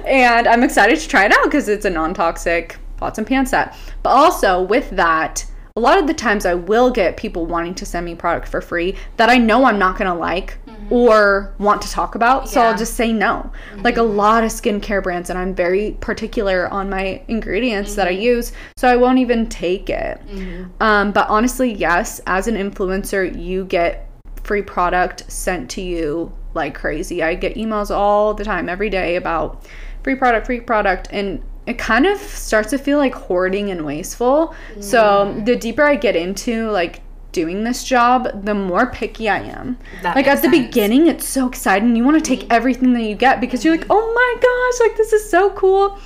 [0.06, 3.52] and I'm excited to try it out because it's a non toxic pots and pans
[3.52, 3.76] set.
[4.04, 7.86] But also, with that, a lot of the times I will get people wanting to
[7.86, 10.58] send me product for free that I know I'm not going to like
[10.90, 12.50] or want to talk about.
[12.50, 13.52] So I'll just say no.
[13.72, 13.82] Mm-hmm.
[13.82, 18.14] Like a lot of skincare brands, and I'm very particular on my ingredients that I
[18.14, 18.22] mm-hmm.
[18.22, 18.52] use.
[18.78, 20.22] So I won't even take it.
[20.28, 20.82] Mm-hmm.
[20.82, 24.10] Um, but honestly, yes, as an influencer, you get
[24.44, 27.22] free product sent to you like crazy.
[27.22, 29.68] I get emails all the time, every day about
[30.04, 31.10] free product, free product.
[31.12, 34.56] And it kind of starts to feel like hoarding and wasteful.
[34.80, 37.02] So the deeper I get into like
[37.38, 39.78] doing this job, the more picky I am.
[40.02, 40.66] That like at the sense.
[40.66, 41.96] beginning, it's so exciting.
[41.96, 42.52] You want to take mm-hmm.
[42.52, 43.92] everything that you get because you're like, mm-hmm.
[43.92, 46.00] oh my gosh, like this is so cool.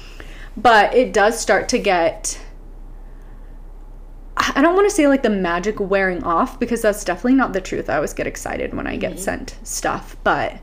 [0.58, 2.38] But it does start to get
[4.36, 7.62] I don't want to say like the magic wearing off because that's definitely not the
[7.62, 7.90] truth.
[7.90, 9.22] I always get excited when I get mm-hmm.
[9.22, 10.60] sent stuff, but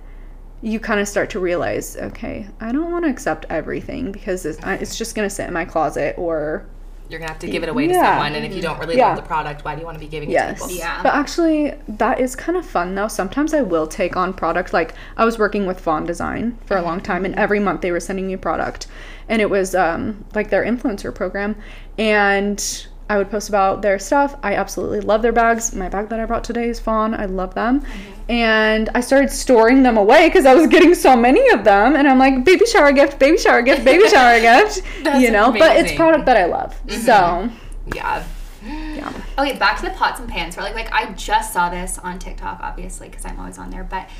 [0.60, 4.58] you kind of start to realize, okay, I don't want to accept everything because it's,
[4.64, 6.66] it's just gonna sit in my closet or
[7.08, 9.08] You're gonna have to give it away to someone, and if you don't really Yeah.
[9.08, 10.60] love the product, why do you want to be giving it Yes.
[10.60, 10.76] to people?
[10.78, 11.00] Yeah.
[11.02, 13.08] But actually, that is kind of fun though.
[13.08, 14.72] Sometimes I will take on product.
[14.74, 17.92] Like I was working with Fawn Design for a long time, and every month they
[17.92, 18.86] were sending me product,
[19.28, 21.56] and it was um, like their influencer program,
[21.96, 24.36] and I would post about their stuff.
[24.42, 25.74] I absolutely love their bags.
[25.74, 27.14] My bag that I brought today is Fawn.
[27.14, 28.30] I love them, mm-hmm.
[28.30, 32.08] and I started storing them away because I was getting so many of them, and
[32.08, 34.82] I'm like, baby shower gift, baby shower gift, baby shower gift,
[35.20, 35.52] you know.
[35.52, 37.00] But it's product that I love, mm-hmm.
[37.00, 37.50] so
[37.96, 38.24] Yeah.
[38.64, 39.12] Yeah.
[39.38, 40.54] Okay, back to the pots and pans.
[40.56, 43.84] For like, like I just saw this on TikTok, obviously, because I'm always on there.
[43.84, 44.10] But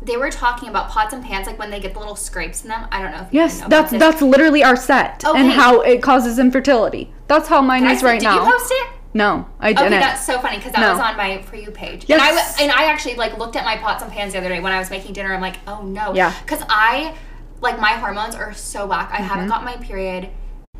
[0.00, 2.68] they were talking about pots and pans, like when they get the little scrapes in
[2.68, 2.86] them.
[2.92, 6.02] I don't know if you Yes, know that's that's literally our set and how it
[6.02, 7.12] causes infertility.
[7.26, 8.38] That's how mine is right did now.
[8.38, 8.86] Did you post it?
[9.14, 9.94] No, I Okay, didn't.
[9.94, 10.92] Okay, that's so funny because that No.
[10.92, 12.04] was on my for you page.
[12.08, 12.20] Yes.
[12.60, 14.60] And I and I actually like looked at my pots and pans the other day
[14.60, 15.34] when I was making dinner.
[15.34, 16.32] I'm like, oh no, Yeah.
[16.42, 17.14] because I
[17.60, 19.10] like my hormones are so whack.
[19.12, 19.24] I Mm-hmm.
[19.24, 20.28] haven't got my period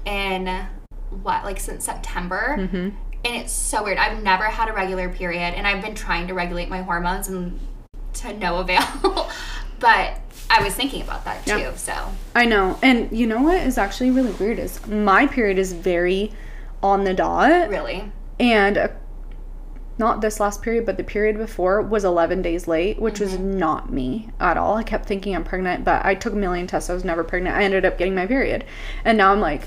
[0.04, 0.66] in
[1.22, 2.56] what like since September.
[2.58, 2.76] Mm-hmm.
[3.24, 3.98] And it's so weird.
[3.98, 7.58] I've never had a regular period, and I've been trying to regulate my hormones, and
[8.14, 8.82] to no avail.
[9.80, 11.58] but I was thinking about that too.
[11.58, 11.74] Yeah.
[11.74, 11.94] So
[12.34, 12.78] I know.
[12.82, 16.32] And you know what is actually really weird is my period is very
[16.82, 18.88] on the dot really, and uh,
[19.98, 23.58] not this last period but the period before was 11 days late which was Mm-hmm.
[23.58, 26.88] not me at all i kept thinking i'm pregnant but i took a million tests
[26.88, 28.64] i was never pregnant i ended up getting my period
[29.04, 29.62] and now i'm like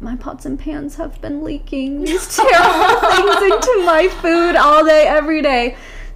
[0.00, 5.06] my pots and pans have been leaking these terrible things into my food all day
[5.06, 5.74] every day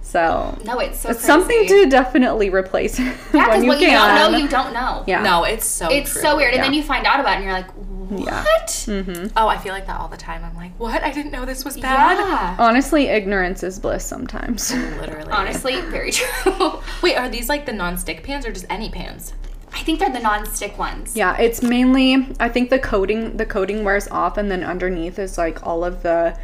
[0.09, 3.05] so no, it's so it's something to definitely replace yeah.
[3.31, 5.03] when Because you what you can don't know, you don't know.
[5.07, 6.21] yeah No, it's so It's true.
[6.23, 7.69] so weird, and then you find out about it, and you're like,
[8.09, 8.25] what?
[8.25, 8.43] Yeah.
[8.43, 8.67] what?
[8.67, 9.27] Mm-hmm.
[9.37, 10.43] Oh, I feel like that all the time.
[10.43, 11.03] I'm like, what?
[11.03, 12.17] I didn't know this was bad.
[12.17, 12.55] Yeah.
[12.57, 15.29] honestly ignorance is bliss sometimes Literally.
[15.31, 16.79] Honestly, very true.
[17.03, 19.33] Wait, are these like the non-stick pans or just any pans?
[19.71, 21.15] I think they're the non-stick ones.
[21.15, 25.37] Yeah, it's mainly I think the coating the coating wears off and then underneath is
[25.37, 26.35] like all of the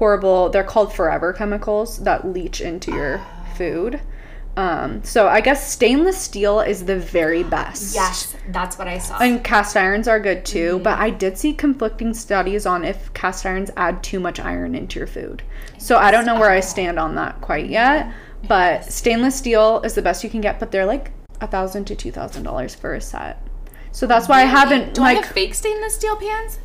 [0.00, 3.20] horrible they're called forever chemicals that leach into your
[3.54, 4.00] food.
[4.56, 7.94] Um, so I guess stainless steel is the very best.
[7.94, 9.18] Yes, that's what I saw.
[9.18, 13.44] And cast irons are good too, but I did see conflicting studies on if cast
[13.44, 15.42] irons add too much iron into your food.
[15.76, 18.10] So I don't know where I stand on that quite yet.
[18.48, 21.94] But stainless steel is the best you can get, but they're like a thousand to
[21.94, 23.46] two thousand dollars for a set.
[23.92, 26.58] So that's why I haven't Do I like have fake stainless steel pans?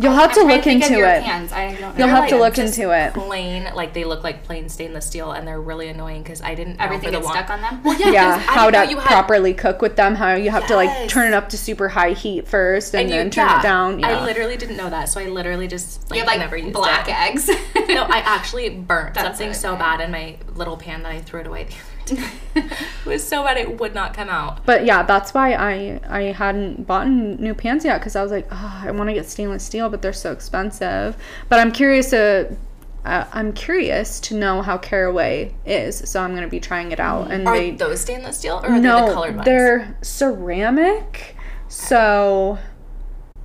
[0.00, 1.22] You'll have to look think into it.
[1.22, 1.52] Pans.
[1.52, 1.92] I don't know.
[1.98, 3.12] You'll have to look into it.
[3.14, 6.80] Plain, like they look like plain stainless steel, and they're really annoying because I didn't
[6.80, 7.82] Everything for gets stuck on them.
[7.82, 10.50] Well, yeah, Yeah, 'cause I how to you had- properly cook with them, how you
[10.50, 13.30] have to like turn it up to super high heat first and, and you- then
[13.30, 13.98] turn yeah, it down.
[14.00, 14.08] Yeah.
[14.20, 16.72] I literally didn't know that, so I literally just like, you have like never used
[16.72, 17.14] black it.
[17.20, 17.48] eggs.
[17.88, 21.40] no, I actually burnt That's something so bad in my little pan that I threw
[21.40, 21.89] it away the other day.
[22.54, 24.64] it was so bad it would not come out.
[24.66, 28.48] But yeah, that's why I I hadn't bought new pans yet because I was like,
[28.50, 31.16] oh, I want to get stainless steel, but they're so expensive.
[31.48, 32.56] But I'm curious to.
[33.02, 37.30] Uh, I'm curious to know how Caraway is, so I'm gonna be trying it out.
[37.30, 39.46] And Are they those stainless steel or are they no, the colored ones?
[39.46, 41.34] they're ceramic,
[41.68, 42.58] so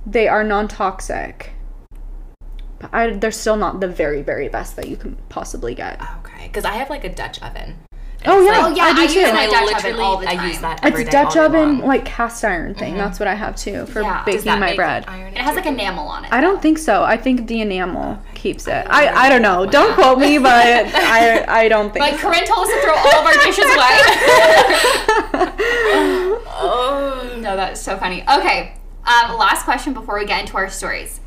[0.04, 1.52] they are non-toxic.
[2.78, 6.02] But I, they're still not the very very best that you can possibly get.
[6.18, 7.78] okay, because I have like a Dutch oven.
[8.22, 9.20] And Oh yeah, like- Oh, yeah, I do I too.
[9.20, 11.78] use my Dutch oven all the I use that every It's day, Dutch all oven,
[11.80, 11.88] long.
[11.88, 12.96] like cast iron thing.
[12.96, 14.24] That's what I have too for Yeah.
[14.24, 15.04] Does baking that my make bread.
[15.06, 16.32] iron it has like enamel on it.
[16.32, 17.02] I don't think so.
[17.04, 18.86] I think the enamel keeps it.
[18.88, 19.66] I, I don't know.
[19.66, 20.50] Don't quote me, but
[20.94, 22.00] I I don't think.
[22.04, 23.96] Like Kurin told us to throw all of our dishes away.
[26.58, 28.22] oh no, that's so funny.
[28.22, 28.74] Okay,
[29.04, 31.20] um, last question before we get into our stories.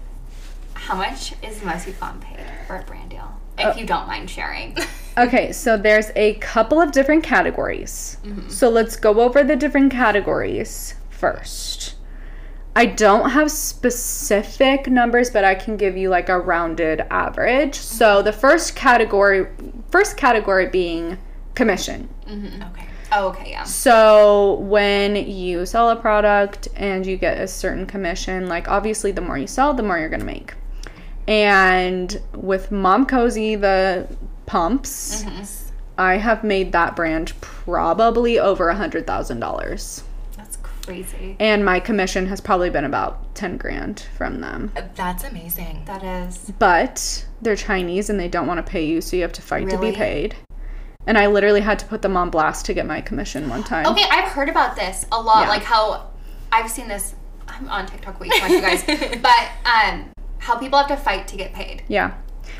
[0.74, 3.29] How much is the most you've gotten paid for a brand deal?
[3.60, 3.80] If oh.
[3.80, 4.76] you don't mind sharing.
[5.18, 8.16] Okay, so there's a couple of different categories.
[8.24, 8.48] Mm-hmm.
[8.48, 11.96] So let's go over the different categories first.
[12.74, 17.76] I don't have specific numbers, but I can give you like a rounded average.
[17.76, 19.48] So the first category
[19.90, 21.18] first category being
[21.54, 22.08] commission.
[22.26, 22.64] Mm-hmm.
[22.64, 22.86] Okay.
[23.12, 23.64] Oh, okay, yeah.
[23.64, 29.22] So when you sell a product and you get a certain commission, like obviously the
[29.22, 30.54] more you sell, the more you're gonna make.
[31.30, 34.08] And with Momcozy, the
[34.48, 35.24] pumps,
[35.96, 40.04] I have made that brand probably over a hundred thousand dollars.
[40.36, 41.36] That's crazy.
[41.40, 44.72] And my commission has probably been about ten grand from them.
[44.96, 45.84] That's amazing.
[45.86, 46.52] That is.
[46.58, 49.70] But they're Chinese and they don't want to pay you, so you have to fight
[49.70, 50.36] to be paid.
[51.06, 53.86] And I literally had to put them on blast to get my commission one time.
[53.86, 55.42] Okay, I've heard about this a lot.
[55.42, 55.50] Yeah.
[55.50, 56.10] Like how
[56.52, 57.14] I've seen this.
[57.48, 58.84] I'm on TikTok way too much, you guys.
[59.22, 61.84] but um, how people have to fight to get paid.
[61.88, 62.14] Yeah.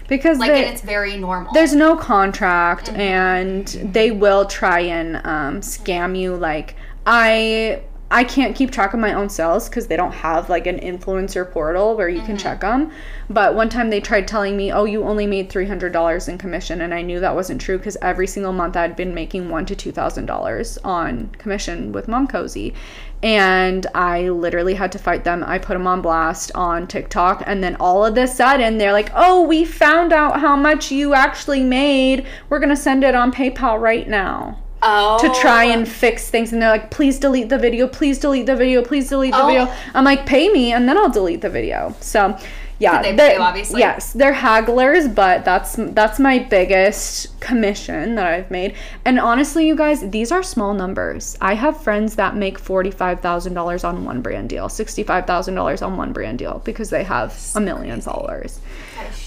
[0.08, 1.52] because Like, they, and it's very normal.
[1.54, 6.76] there's no contract and they will try and um, scam you like
[7.06, 7.82] i
[8.12, 11.50] i can't keep track of my own sales because they don't have like an influencer
[11.50, 12.38] portal where you can mm-hmm.
[12.38, 12.92] check them
[13.30, 16.94] but one time they tried telling me oh you only made $300 in commission and
[16.94, 19.92] i knew that wasn't true because every single month i'd been making one to two
[19.92, 22.74] thousand dollars on commission with momcozy
[23.22, 25.44] and I literally had to fight them.
[25.46, 29.12] I put them on blast on TikTok, and then all of a sudden they're like,
[29.14, 32.26] "Oh, we found out how much you actually made.
[32.50, 35.18] We're gonna send it on PayPal right now." Oh.
[35.20, 37.88] To try and fix things, and they're like, "Please delete the video.
[37.88, 38.82] Please delete the video.
[38.82, 39.48] Please delete the Oh.
[39.48, 42.38] video." I'm like, "Pay me, and then I'll delete the video." So,
[42.80, 43.80] yeah, they pay you, obviously?
[43.82, 48.74] Yes, they're hagglers, but that's that's my biggest commission that I've made.
[49.04, 51.38] And honestly, you guys, these are small numbers.
[51.42, 55.82] I have friends that make forty-five thousand dollars on one brand deal, sixty-five thousand dollars
[55.82, 58.60] on one brand deal because they have a million followers.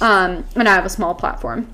[0.01, 1.69] Um, and I have a small platform.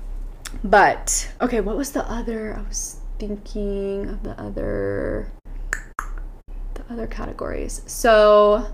[0.65, 2.55] But okay, what was the other?
[2.57, 5.31] I was thinking of the other
[6.73, 7.81] the other categories.
[7.85, 8.73] So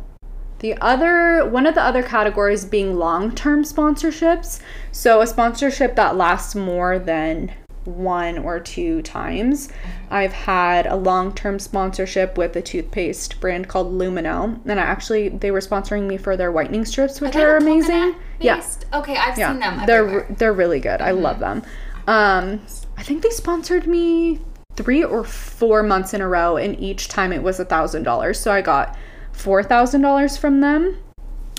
[0.60, 4.62] the other one of the other categories being long-term sponsorships.
[4.92, 7.52] So a sponsorship that lasts more than
[7.84, 9.70] one or two times.
[10.10, 15.52] I've had a long-term sponsorship with a toothpaste brand called Lumineux, and I actually they
[15.52, 18.14] were sponsoring me for their whitening strips, which They're are amazing.
[18.14, 18.64] coconut Yeah.
[18.94, 19.86] Okay, I've yeah, seen them.
[19.86, 21.02] they're they're really good.
[21.02, 21.64] I love them.
[22.08, 22.62] Um,
[22.98, 24.40] I think they sponsored me
[24.76, 28.40] three or four months in a row, and each time it was a thousand dollars.
[28.40, 28.98] So I got
[29.32, 30.98] four thousand dollars from them,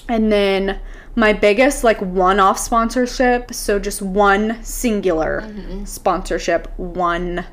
[0.09, 0.80] and then
[1.14, 3.53] my biggest like one-off sponsorship.
[3.55, 5.84] So just one singular mm-hmm.
[5.84, 7.47] sponsorship, one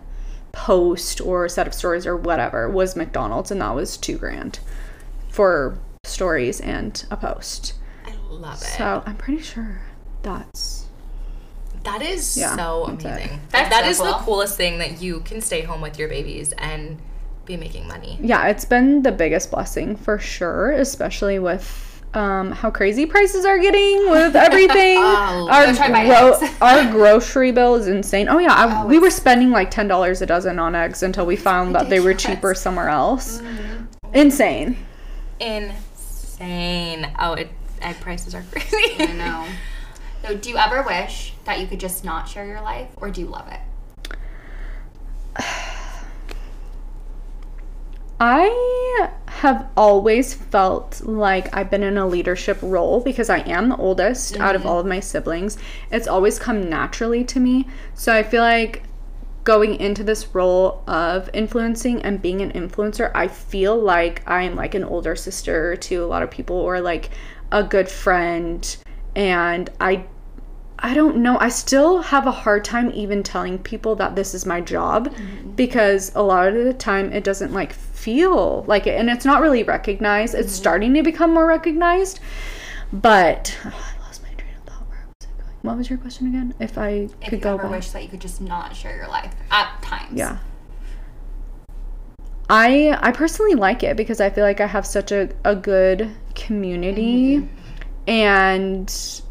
[0.52, 4.60] post or set of stories or whatever was McDonald's, and that was two grand
[5.30, 7.74] for stories and a post.
[8.06, 8.66] I love it.
[8.66, 9.82] So I'm pretty sure
[10.22, 10.88] that's
[11.84, 13.40] That is Yeah, so amazing.
[13.50, 16.54] That's That so is the coolest thing that you can stay home with your babies
[16.58, 16.98] and
[17.46, 18.18] be making money.
[18.22, 23.60] yeah, it's been the biggest blessing for sure, especially with um, how crazy prices are
[23.60, 24.98] getting with everything.
[25.06, 28.30] Oh, our, go try my gro- our grocery bill is insane.
[28.30, 31.36] Oh yeah, I, we were spending like ten dollars a dozen on eggs until we
[31.36, 33.42] found that they were cheaper somewhere else.
[33.42, 33.86] Mm-hmm.
[34.14, 34.78] Insane.
[35.40, 37.12] Insane.
[37.20, 37.50] Oh, it,
[37.82, 38.96] egg prices are crazy.
[39.00, 39.46] I know.
[40.24, 43.20] So, do you ever wish that you could just not share your life, or do
[43.20, 43.60] you love it?
[48.22, 53.76] I have always felt like I've been in a leadership role because I am the
[53.76, 54.70] oldest out of mm-hmm.
[54.70, 55.58] all of my siblings.
[55.92, 57.68] It's always come naturally to me.
[57.94, 58.84] So I feel like
[59.44, 64.56] going into this role of influencing and being an influencer, I feel like I am
[64.56, 67.10] like an older sister to a lot of people or like
[67.52, 68.78] a good friend
[69.16, 70.06] and I
[70.84, 71.40] I don't know.
[71.40, 75.52] I still have a hard time even telling people that this is my job mm-hmm.
[75.52, 79.42] because a lot of the time it doesn't like feel like it and it's not
[79.42, 80.36] really recognized.
[80.36, 80.56] It's mm-hmm.
[80.56, 82.20] starting to become more recognized.
[82.92, 84.90] But oh, I lost my train of thought.
[84.90, 85.56] Where was it going?
[85.62, 86.54] What was your question again?
[86.60, 87.72] If I If could go ever back.
[87.72, 90.20] wish that you could just not share your life at times.
[90.20, 90.40] Yeah.
[92.50, 96.12] I I personally like it because I feel like I have such a, a good
[96.36, 98.10] community mm-hmm.
[98.10, 99.23] and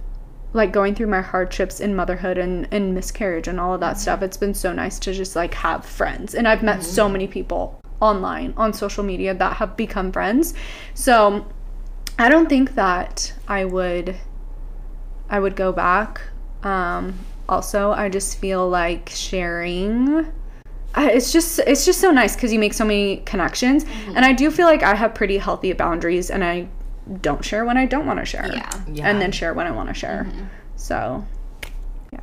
[0.55, 4.23] like going through my hardships in motherhood and, and miscarriage and all of that stuff,
[4.23, 6.35] it's been so nice to just like have friends.
[6.35, 10.55] And I've met so many people online on social media that have become friends.
[10.95, 11.47] So
[12.19, 14.17] I don't think that I would
[15.31, 16.21] I would go back.
[16.63, 20.27] Um also I just feel like sharing
[20.97, 24.51] it's just it's just so nice because you make so many connections and i do
[24.51, 26.69] feel like i have pretty healthy boundaries and i
[27.21, 28.71] don't share when i don't want to share Yeah.
[28.87, 29.09] Yeah.
[29.09, 30.45] and then share when i want to share mm-hmm.
[30.77, 31.27] so
[32.13, 32.21] yeah.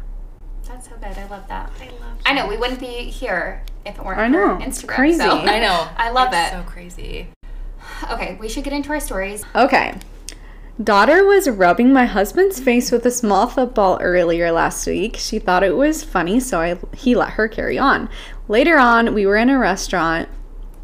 [0.67, 1.17] That's so good.
[1.17, 1.71] I love that.
[1.81, 1.99] I love.
[1.99, 2.29] that.
[2.29, 4.87] I know we wouldn't be here if it weren't I know, for Instagram.
[4.95, 5.19] crazy.
[5.19, 5.87] So I know.
[5.97, 6.57] I love It's it.
[6.57, 7.27] So crazy.
[8.11, 9.43] Okay, we should get into our stories.
[9.55, 9.97] okay
[10.81, 15.61] daughter was rubbing my husband's face with a small football earlier last week she thought
[15.63, 18.07] it was funny so I, he let her carry on
[18.47, 20.29] later on we were in a restaurant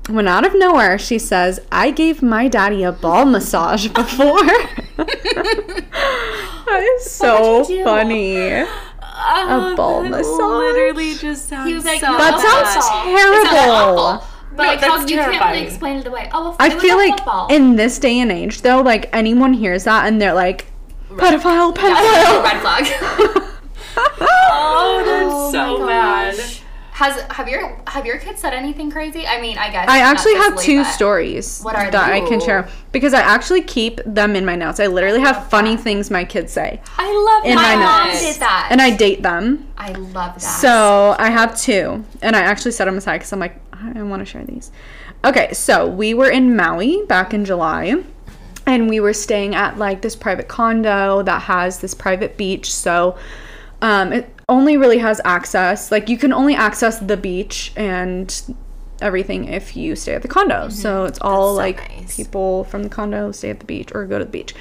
[0.10, 4.38] when out of nowhere she says i gave my daddy a ball massage before
[4.98, 7.84] that is so you do?
[7.84, 13.12] funny a ball massage Literally just sounds He was like, so no, That sounds awful.
[13.12, 13.40] terrible.
[13.40, 14.28] It sounded awful.
[14.56, 16.30] But No, like, how that's you can't really explain it away.
[16.34, 17.48] Oh, I it feel like football.
[17.48, 20.68] in this day and age, though, like anyone hears that and they're like,
[21.10, 22.44] pedophile, pedophile.
[22.44, 23.42] red flag.
[23.98, 26.36] Oh, that's so my bad.
[26.96, 29.28] Has have your have your kids said anything crazy?
[29.28, 31.98] I mean, I guess I actually have two stories that they?
[31.98, 34.80] I can share because I actually keep them in my notes.
[34.80, 38.22] I literally have funny things my kids say, I love in my my mom notes.
[38.22, 38.70] did that.
[38.72, 39.68] and I date them.
[39.78, 40.40] I love that.
[40.40, 44.22] So I have two, and I actually set them aside because I'm like, I want
[44.22, 44.72] to share these.
[45.26, 48.04] Okay, so we were in Maui back in July,
[48.66, 52.74] and we were staying at like this private condo that has this private beach.
[52.74, 53.18] So
[53.82, 58.56] um, it only really has access, like, you can only access the beach and
[59.02, 60.70] everything if you stay at the condo.
[60.70, 62.16] So it's all like nice.
[62.16, 64.54] people from the condo stay at the beach or go to the beach.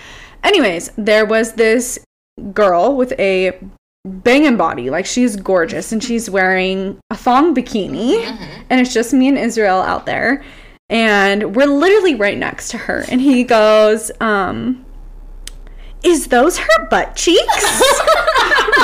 [0.42, 1.98] Anyways, there was this
[2.52, 3.58] girl with a
[4.04, 4.90] banging body.
[4.90, 8.24] Like she's gorgeous and she's wearing a thong bikini.
[8.70, 10.44] And it's just me and Israel out there.
[10.90, 13.04] And we're literally right next to her.
[13.08, 14.83] And he goes, um,
[16.04, 17.42] is those her butt cheeks?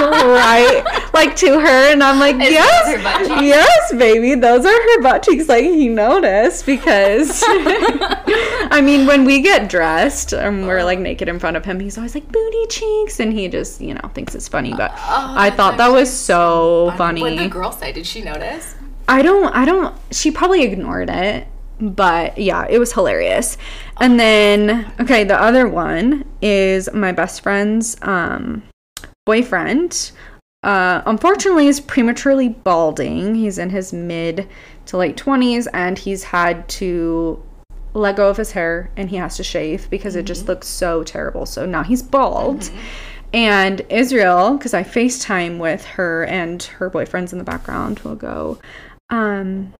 [0.00, 5.22] right, like to her, and I'm like, her yes, yes, baby, those are her butt
[5.22, 5.48] cheeks.
[5.48, 11.38] Like he noticed because, I mean, when we get dressed and we're like naked in
[11.38, 14.48] front of him, he's always like booty cheeks, and he just, you know, thinks it's
[14.48, 14.72] funny.
[14.72, 17.20] But oh, I thought that was so funny.
[17.20, 17.92] What did the girl say?
[17.92, 18.74] Did she notice?
[19.08, 21.48] I don't I don't she probably ignored it.
[21.81, 23.57] But yeah, it was hilarious.
[24.01, 28.62] And then okay, the other one is my best friend's um
[29.26, 30.12] boyfriend.
[30.62, 33.35] Uh unfortunately is prematurely balding.
[33.35, 34.49] He's in his mid
[34.87, 37.43] to late 20s and he's had to
[37.95, 41.03] let go of his hair and he has to shave because it just looks so
[41.03, 41.47] terrible.
[41.47, 42.70] So now he's bald.
[43.33, 48.59] And Israel, because I FaceTime with her and her boyfriend's in the background, will go,
[49.09, 49.72] um,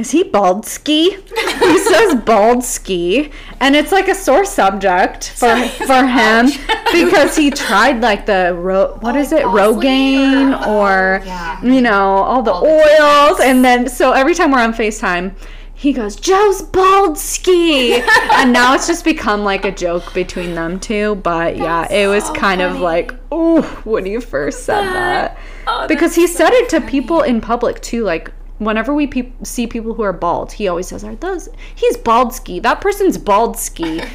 [0.00, 1.10] is he bald ski?
[1.10, 3.32] he says bald ski.
[3.58, 6.50] And it's like a sore subject for for him
[6.92, 11.20] because he tried like the ro- what is it, Rogaine or
[11.66, 15.34] you know, all the oils and then so every time we're on FaceTime
[15.74, 17.94] he goes, Joe's bald ski.
[18.32, 21.14] and now it's just become like a joke between them two.
[21.16, 25.38] But yeah, it was kind of like, oh, when you first said that.
[25.86, 28.02] because he said it to people in public too.
[28.02, 31.96] Like, whenever we pe- see people who are bald, he always says, Are those, he's
[31.96, 32.60] bald ski.
[32.60, 34.02] That person's bald ski.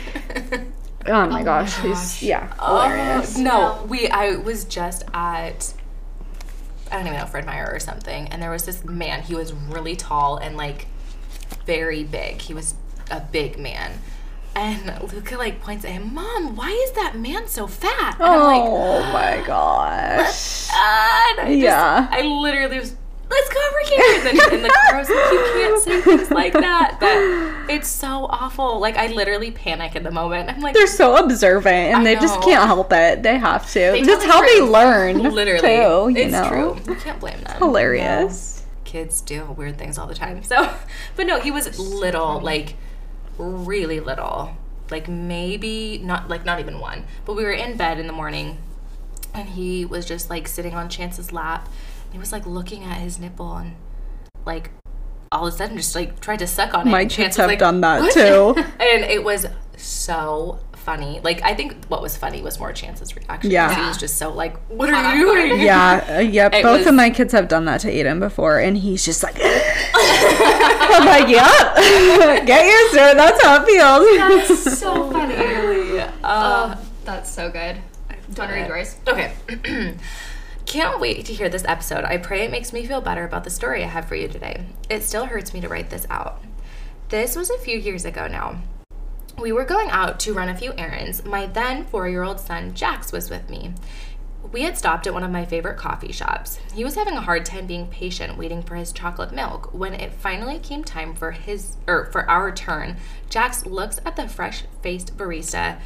[1.06, 1.78] Oh, oh my gosh.
[1.80, 3.38] He's, yeah, hilarious.
[3.38, 4.08] Oh, no, we.
[4.08, 5.74] I was just at.
[6.90, 9.22] I don't even know Fred Meyer or something, and there was this man.
[9.22, 10.88] He was really tall and like
[11.66, 12.40] very big.
[12.40, 12.76] He was
[13.12, 14.00] a big man.
[14.56, 18.16] And Luca like points at him, Mom, why is that man so fat?
[18.20, 20.70] And I'm like, Oh my gosh.
[20.72, 22.08] Oh and I just- Yeah.
[22.12, 22.96] I literally was,
[23.34, 24.30] let's go over here.
[24.30, 26.98] And then in the car, I was like, you can't say things like that.
[27.00, 28.80] But it's so awful.
[28.80, 30.50] Like I literally panic in the moment.
[30.50, 33.24] I'm like, They're so observant and I they just can't help it.
[33.24, 33.96] They have to.
[33.98, 35.18] tell That's how they learn.
[35.34, 36.48] literally, Too, it's know?
[36.48, 36.94] true.
[36.94, 37.58] You can't blame them.
[37.58, 38.64] Hilarious.
[38.86, 40.44] kids do weird things all the time.
[40.44, 40.72] So,
[41.16, 42.76] but no, he was little, like
[43.38, 44.56] really little,
[44.92, 47.06] like maybe not like not even one.
[47.26, 48.58] But we were in bed in the morning,
[49.34, 51.68] and he was just like sitting on Chance's lap.
[52.14, 53.74] And he was like looking at his nipple and
[54.46, 54.70] like
[55.32, 56.92] all of a sudden just like tried to suck on it.
[56.92, 58.54] My kids Chance have like, done that "What?" too.
[58.80, 59.48] and it was
[59.78, 61.20] so funny.
[61.24, 63.50] Like I think what was funny was more Chance's reaction.
[63.50, 63.70] Yeah.
[63.70, 66.54] 'cause he was just so like, "What are you doing?" Yeah, uh, yep.
[66.54, 69.24] It Both was- of my kids have done that to Aiden before, and he's just
[69.24, 71.76] like, I'm like, yep,
[72.46, 73.18] get used to it.
[73.18, 74.48] That's how it feels.
[74.48, 75.34] That's so funny.
[75.36, 76.00] Really.
[76.02, 77.78] Uh, Oh, that's so good.
[78.36, 78.96] Don't want to read yours?
[79.08, 79.34] Okay.
[80.66, 82.04] Can't wait to hear this episode.
[82.06, 84.66] I pray it makes me feel better about the story I have for you today.
[84.90, 86.42] It still hurts me to write this out.
[87.10, 88.62] This was a few years ago now.
[89.40, 91.26] We were going out to run a few errands.
[91.26, 93.74] My then four year old son, Jax, was with me.
[94.52, 96.60] We had stopped at one of my favorite coffee shops.
[96.74, 99.74] He was having a hard time being patient waiting for his chocolate milk.
[99.74, 102.98] When it finally came time for his or for our turn,
[103.30, 105.80] Jax looks at the fresh-faced barista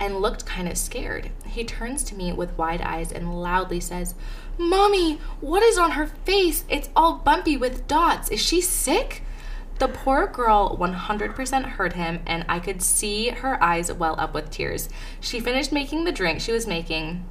[0.00, 1.30] and looked kind of scared.
[1.46, 4.14] He turns to me with wide eyes and loudly says,
[4.58, 6.64] "Mommy, what is on her face?
[6.68, 8.28] It's all bumpy with dots.
[8.30, 9.22] Is she sick?"
[9.78, 14.50] The poor girl 100% heard him, and I could see her eyes well up with
[14.50, 14.88] tears.
[15.20, 17.24] She finished making the drink she was making,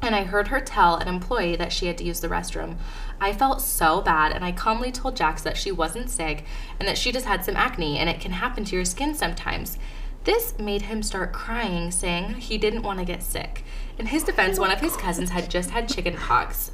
[0.00, 2.76] and I heard her tell an employee that she had to use the restroom.
[3.20, 6.44] I felt so bad, and I calmly told Jax that she wasn't sick
[6.78, 9.76] and that she just had some acne, and it can happen to your skin sometimes.
[10.24, 13.64] This made him start crying, saying he didn't want to get sick.
[13.98, 16.72] In his defense, one of his cousins had just had chicken pox,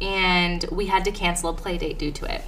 [0.00, 2.42] and we had to cancel a play date due to it.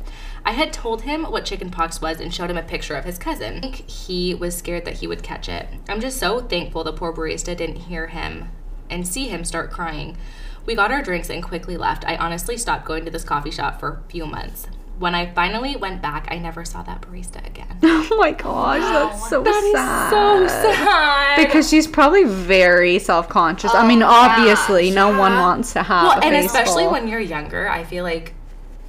[0.44, 3.62] I had told him what chickenpox was and showed him a picture of his cousin.
[3.86, 5.66] He was scared that he would catch it.
[5.88, 8.50] I'm just so thankful the poor barista didn't hear him
[8.88, 10.16] and see him start crying.
[10.64, 12.04] We got our drinks and quickly left.
[12.06, 14.68] I honestly stopped going to this coffee shop for a few months.
[14.98, 17.78] When I finally went back, I never saw that barista again.
[18.08, 20.10] Oh my gosh, that's so sad.
[20.10, 21.44] so sad.
[21.44, 23.74] Because she's probably very self conscious.
[23.74, 26.92] I mean, obviously, no one wants to have well, a and face especially full.
[26.92, 28.32] when you're younger, I feel like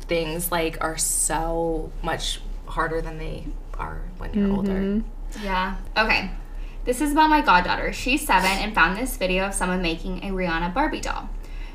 [0.01, 4.71] things like are so much harder than they are when you're older.
[4.71, 5.43] Mm-hmm.
[5.43, 5.77] Yeah.
[5.97, 6.31] Okay.
[6.85, 7.91] This is about my goddaughter.
[7.91, 11.29] She's seven and found this video of someone making a Rihanna Barbie doll.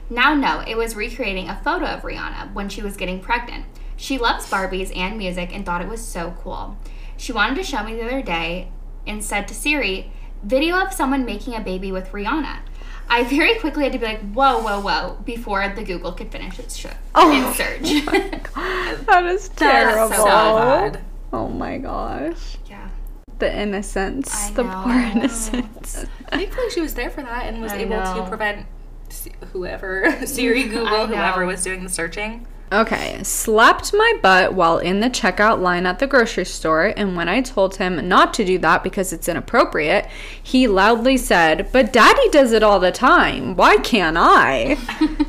[0.09, 3.67] Now, no, it was recreating a photo of Rihanna when she was getting pregnant.
[4.03, 6.77] She loves Barbies and music and thought it was so cool.
[7.17, 8.67] She wanted to show me the other day
[9.07, 10.11] and said to Siri,
[10.43, 12.63] video of someone making a baby with Rihanna.
[13.09, 16.59] I very quickly had to be like, whoa, whoa, whoa, before the Google could finish
[16.59, 19.07] its, sh- oh its search.
[19.07, 20.17] that is terrible.
[20.17, 21.01] So bad.
[21.33, 22.59] Oh my gosh.
[22.69, 22.89] yeah.
[23.39, 24.35] The innocence.
[24.35, 24.83] I the know.
[24.83, 26.07] poor innocence.
[26.29, 28.67] Thankfully, she was there for that and was I able to prevent
[29.53, 32.49] whoever Siri, Google, whoever was doing the searching.
[32.73, 37.29] Okay, slapped my butt while in the checkout line at the grocery store, and when
[37.29, 40.07] I told him not to do that because it's inappropriate,
[40.43, 43.57] he loudly said, But daddy does it all the time.
[43.57, 44.79] Why can't I?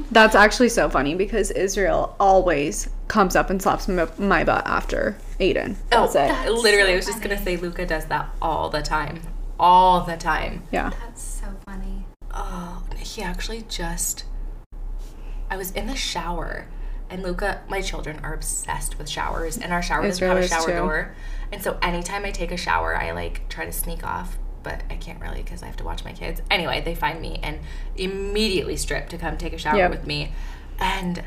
[0.11, 5.17] That's actually so funny because Israel always comes up and slaps my, my butt after
[5.41, 5.75] Aiden.
[5.91, 6.49] Oh, That's it.
[6.49, 9.19] Literally, I was just gonna say Luca does that all the time,
[9.59, 10.63] all the time.
[10.71, 10.91] Yeah.
[11.01, 12.05] That's so funny.
[12.31, 14.23] Oh, he actually just.
[15.49, 16.67] I was in the shower,
[17.13, 20.65] and Luca, my children are obsessed with showers, and our shower doesn't have a shower
[20.65, 20.71] too.
[20.73, 21.15] door.
[21.51, 24.95] And so anytime I take a shower, I like try to sneak off, but I
[24.95, 26.41] can't really because I have to watch my kids.
[26.49, 27.59] Anyway, they find me and
[27.95, 29.91] immediately strip to come take a shower Yep.
[29.91, 30.33] with me.
[30.79, 31.23] And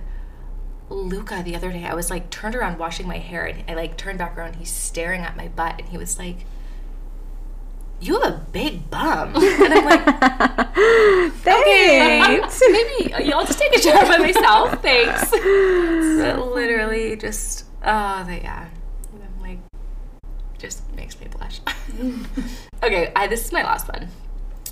[0.91, 3.97] Luca, the other day, I was like turned around washing my hair, and I like
[3.97, 4.57] turned back around.
[4.57, 6.39] He's staring at my butt, and he was like.
[8.01, 9.35] You have a big bum.
[9.37, 12.63] And I'm like, uh, Thanks.
[12.71, 14.83] maybe uh, I'll just take a shower by myself.
[14.83, 15.31] Thanks.
[15.31, 18.69] But literally, just uh, oh, they, yeah,
[19.15, 19.59] I'm like,
[20.59, 21.61] just makes me blush.
[22.83, 24.09] okay, I, this is my last one.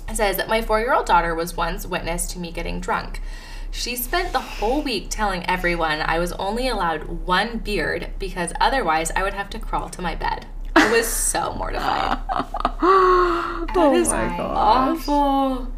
[0.09, 3.21] It says that my four-year-old daughter was once witness to me getting drunk.
[3.71, 9.11] She spent the whole week telling everyone I was only allowed one beard because otherwise
[9.15, 10.45] I would have to crawl to my bed.
[10.85, 12.19] I was so mortified.
[12.81, 14.39] oh my god.
[14.39, 15.71] Awful.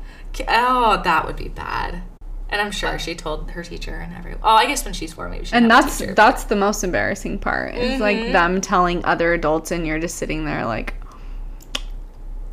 [0.48, 2.04] Oh, that would be bad.
[2.50, 4.42] And I'm sure she told her teacher and everyone.
[4.44, 5.54] Oh, I guess when she's four, maybe she.
[5.54, 6.14] And that's teacher.
[6.14, 7.76] that's the most embarrassing part.
[7.76, 8.34] It's like mm-hmm.
[8.34, 10.94] them telling other adults and you're just sitting there like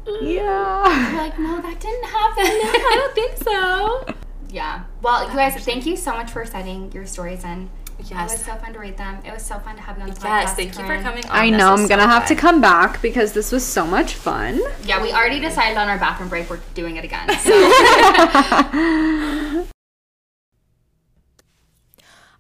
[0.07, 1.11] Yeah.
[1.11, 2.45] You're Like, no, that didn't happen.
[2.47, 4.07] I don't think so.
[4.55, 4.85] Yeah.
[5.03, 7.69] Well, you guys, thank you so much for sending your stories in.
[7.99, 9.21] It was so fun to read them.
[9.25, 10.25] It was so fun to have you on the podcast.
[10.25, 11.31] Yes, thank you for coming on.
[11.31, 14.61] I know was I'm gonna have to come back because this was so much fun.
[14.85, 16.51] Yeah, we already decided on our bathroom break.
[16.51, 17.29] We're doing it again.
[17.39, 17.53] So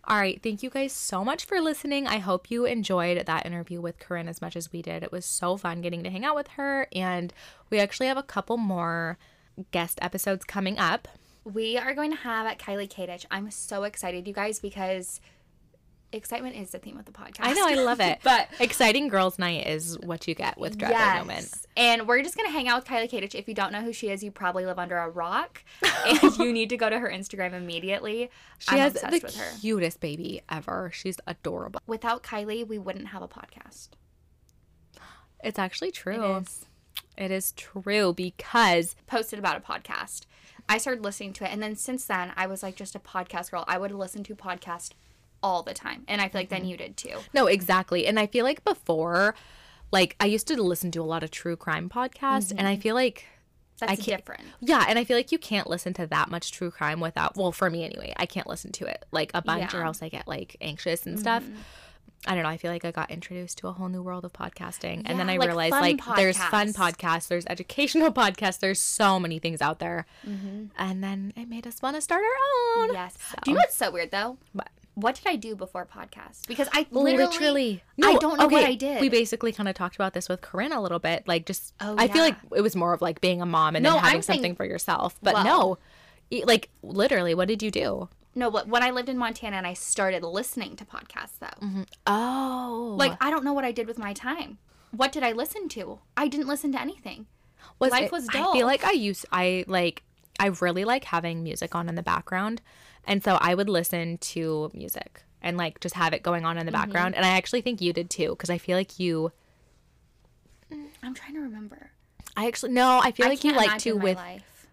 [0.07, 0.39] All right.
[0.43, 2.07] Thank you guys so much for listening.
[2.07, 5.03] I hope you enjoyed that interview with Kurin as much as we did.
[5.03, 6.89] It was so fun getting to hang out with her.
[6.95, 7.33] And
[7.71, 9.17] we actually have a couple more
[9.71, 11.09] guest episodes coming up.
[11.45, 13.25] we are going to have Kylie Kadich.
[13.31, 15.21] I'm so excited, you guys, because
[16.17, 17.41] excitement is the theme of the podcast.
[17.41, 18.21] I know, I love it.
[18.25, 21.45] but Exciting Girls Night is what you get with by No Man.
[21.77, 23.35] And we're just gonna hang out with Kylie Kadich.
[23.35, 25.63] If you don't know who she is, you probably live under a rock,
[26.07, 28.31] and you need to go to her Instagram immediately.
[28.59, 29.59] She I'm has obsessed the with her.
[29.61, 30.91] cutest baby ever.
[30.93, 31.81] She's adorable.
[31.87, 33.89] Without Kylie, we wouldn't have a podcast.
[35.43, 36.37] It's actually true.
[36.37, 36.67] It is
[37.17, 40.23] It is true because posted about a podcast.
[40.69, 43.51] I started listening to it, and then since then, I was like just a podcast
[43.51, 43.65] girl.
[43.69, 44.93] I would listen to podcast
[45.45, 46.63] all the time, and I feel like Mm-hmm.
[46.63, 47.17] then you did too.
[47.35, 48.07] no, exactly.
[48.07, 49.35] And I feel like before,
[49.93, 52.95] like I used to listen to a lot of true crime podcasts, and I feel
[52.95, 53.27] like
[53.81, 54.43] That's I can't- different.
[54.61, 57.53] Yeah, and I feel like you can't listen to that much true crime without well,
[57.53, 60.27] for me anyway, I can't listen to it like a bunch or else I get
[60.27, 61.43] like anxious and stuff.
[61.45, 61.61] Mm-hmm.
[62.27, 62.49] I don't know.
[62.49, 65.03] I feel like I got introduced to a whole new world of podcasting.
[65.05, 66.97] and then I like realized like there's fun podcasts.
[66.97, 70.07] podcasts, there's educational podcasts, there's so many things out there.
[70.27, 70.67] Mm-hmm.
[70.79, 72.95] And then it made us want to start our own.
[72.95, 73.15] Yes.
[73.43, 74.39] Do you know what's so weird though?
[74.55, 74.69] What?
[74.95, 76.47] What did I do before podcast?
[76.47, 77.83] Because I literally, Literally.
[78.03, 79.01] I don't know what I did.
[79.01, 81.27] We basically kind of talked about this with Kurin a little bit.
[81.27, 83.83] Like, just, Oh, I feel like it was more of like being a mom and
[83.83, 85.17] No, then having I'm saying- something for yourself.
[85.23, 85.45] But Well-
[86.31, 88.09] no, like, literally, what did you do?
[88.37, 91.83] no, but when I lived in Montana and I started listening to podcasts though, mm-hmm.
[92.07, 92.95] Oh.
[92.99, 94.59] like I don't know what I did with my time.
[94.91, 96.01] What did I listen to?
[96.17, 97.27] I didn't listen to anything.
[97.79, 98.51] was life it- was dull.
[98.51, 100.03] I feel like I used, I like,
[100.39, 102.61] I really like having music on in the background.
[103.07, 106.67] And so I would listen to music and like just have it going on in
[106.67, 106.81] the Mm-hmm.
[106.81, 107.15] background.
[107.15, 109.33] And I actually think you did too, because I feel like you,
[111.03, 111.91] I'm trying to remember.
[112.37, 114.67] I actually, no, I feel I like you like to with life.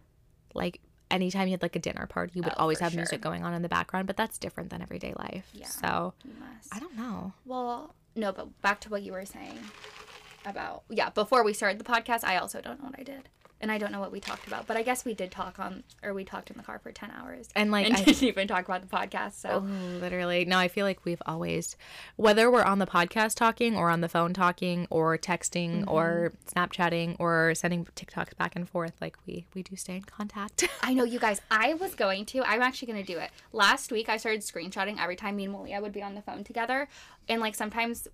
[0.54, 0.80] like
[1.12, 2.98] anytime you had like a dinner party, you would Oh, always have sure.
[3.00, 5.48] music going on in the background, but that's different than everyday life.
[5.54, 6.14] Yeah, So.
[6.72, 7.34] I don't know.
[7.46, 9.60] Well, no, but back to what you were saying
[10.46, 11.10] about yeah.
[11.12, 13.30] Before we started the podcast, I also don't know what I did,
[13.62, 14.68] and I don't know what we talked about.
[14.68, 17.12] But I guess we did talk on, or we talked in the car for ten
[17.12, 19.34] hours, And, like, and I- didn't even talk about the podcast.
[19.34, 20.46] So oh, Literally.
[20.46, 21.78] No, I feel like we've always,
[22.16, 25.90] whether we're on the podcast talking or on the phone talking or texting mm-hmm.
[25.90, 30.68] or Snapchatting or sending TikToks back and forth, like we we do stay in contact.
[30.82, 31.42] I know you guys.
[31.50, 32.44] I was going to.
[32.44, 33.30] I'm actually going to do it.
[33.54, 36.44] Last week, I started screenshotting every time me and Malia would be on the phone
[36.44, 36.88] together,
[37.30, 38.08] and like sometimes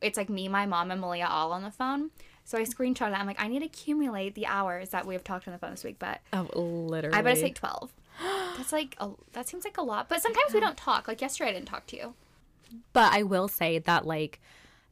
[0.00, 2.10] it's like me, my mom, and Malia all on the phone.
[2.44, 3.18] So I screenshot it.
[3.18, 5.70] I'm like, I need to accumulate the hours that we have talked on the phone
[5.70, 7.16] this week, but oh, literally.
[7.16, 7.92] I bet it's like 12.
[8.56, 10.08] That's like, a, that seems like a lot.
[10.08, 11.08] But sometimes we don't talk.
[11.08, 12.14] Like yesterday, I didn't talk to you.
[12.92, 14.40] But I will say that, like,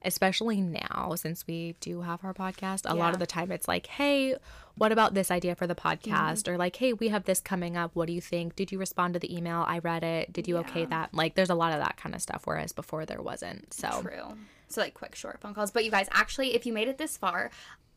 [0.03, 3.87] especially now, since we do have our podcast, a lot of the time it's like,
[3.87, 4.37] hey,
[4.77, 6.43] what about this idea for the podcast?
[6.43, 6.53] Mm-hmm.
[6.53, 7.95] Or like, hey, we have this coming up.
[7.95, 8.55] What do you think?
[8.57, 9.65] Did you respond to the email?
[9.67, 10.33] I read it.
[10.33, 11.13] Did you okay that?
[11.13, 13.75] Like, there's a lot of that kind of stuff, whereas before there wasn't.
[13.75, 14.37] So, True.
[14.69, 15.71] So like quick short phone calls.
[15.71, 17.51] But you guys, actually, if you made it this far,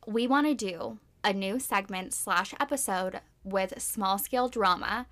[0.08, 5.08] we want to do a new segment slash episode with small scale drama.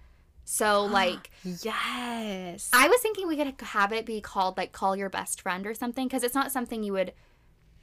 [0.51, 2.71] So like, yes.
[2.73, 5.75] I was thinking we could have it be called like call your best friend or
[5.75, 7.13] something because it's not something you would.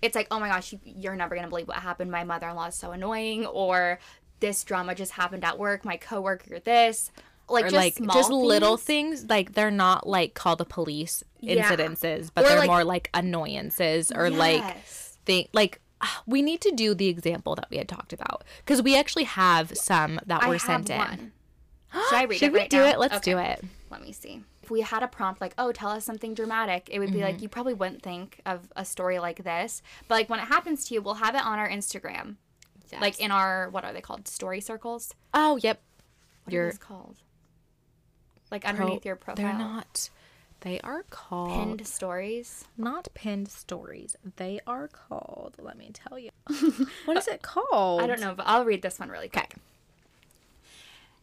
[0.03, 2.11] It's like oh my gosh, you, you're never gonna believe what happened.
[2.11, 4.01] My mother-in-law is so annoying, or
[4.41, 5.85] this drama just happened at work.
[5.85, 7.13] My coworker this.
[7.49, 9.21] Like or just like just little things.
[9.21, 11.63] things like they're not like call the police Yeah.
[11.71, 15.17] incidences but Or, they're like- more like annoyances or like Yes.
[15.25, 18.83] thing like ah, we need to do the example that we had talked about because
[18.83, 21.33] we actually have some that I were have sent in one.
[22.09, 22.87] Should I read should it we right do now?
[22.91, 23.33] it let's Okay.
[23.33, 24.43] do it Let me see.
[24.63, 27.25] If we had a prompt like, "Oh, tell us something dramatic," it would be Mm-hmm.
[27.27, 30.85] like you probably wouldn't think of a story like this, but like when it happens
[30.87, 32.35] to you, we'll have it on our Instagram,
[33.01, 34.27] like in our what are they called?
[34.27, 35.15] Story circles.
[35.35, 35.81] oh yep
[36.45, 37.17] What Your are those called?
[38.51, 39.45] Like underneath your profile.
[39.45, 40.11] they're not
[40.63, 42.65] they are called pinned stories.
[42.77, 46.31] not pinned stories they are called let me tell you
[47.05, 49.55] what is it called I don't know, but I'll read this one really quick.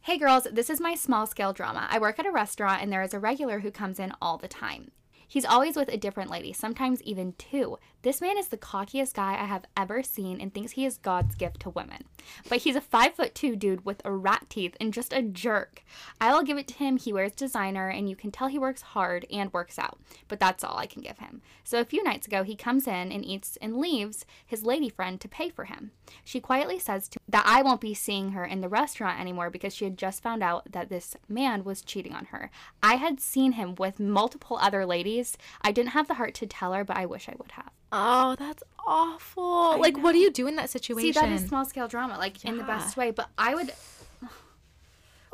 [0.05, 1.87] Hey girls, this is my small scale drama.
[1.89, 4.49] I work at a restaurant and there is a regular who comes in all the
[4.49, 4.91] time.
[5.25, 7.77] He's always with a different lady, sometimes even two.
[8.03, 11.35] This man is the cockiest guy I have ever seen and thinks he is God's
[11.35, 12.03] gift to women.
[12.49, 15.83] But he's a five foot two dude with a rat teeth and just a jerk.
[16.19, 16.97] I will give it to him.
[16.97, 19.99] He wears designer and you can tell he works hard and works out.
[20.27, 21.41] But that's all I can give him.
[21.63, 25.21] So a few nights ago, he comes in and eats and leaves his lady friend
[25.21, 25.91] to pay for him.
[26.25, 29.73] She quietly says to that I won't be seeing her in the restaurant anymore because
[29.73, 32.51] she had just found out that this man was cheating on her.
[32.81, 35.37] I had seen him with multiple other ladies.
[35.61, 37.71] I didn't have the heart to tell her, but I wish I would have.
[37.93, 41.63] Oh that's awful like what do you do in that situation See, that is small
[41.63, 43.11] scale drama, like in the best way.
[43.11, 43.71] But I would,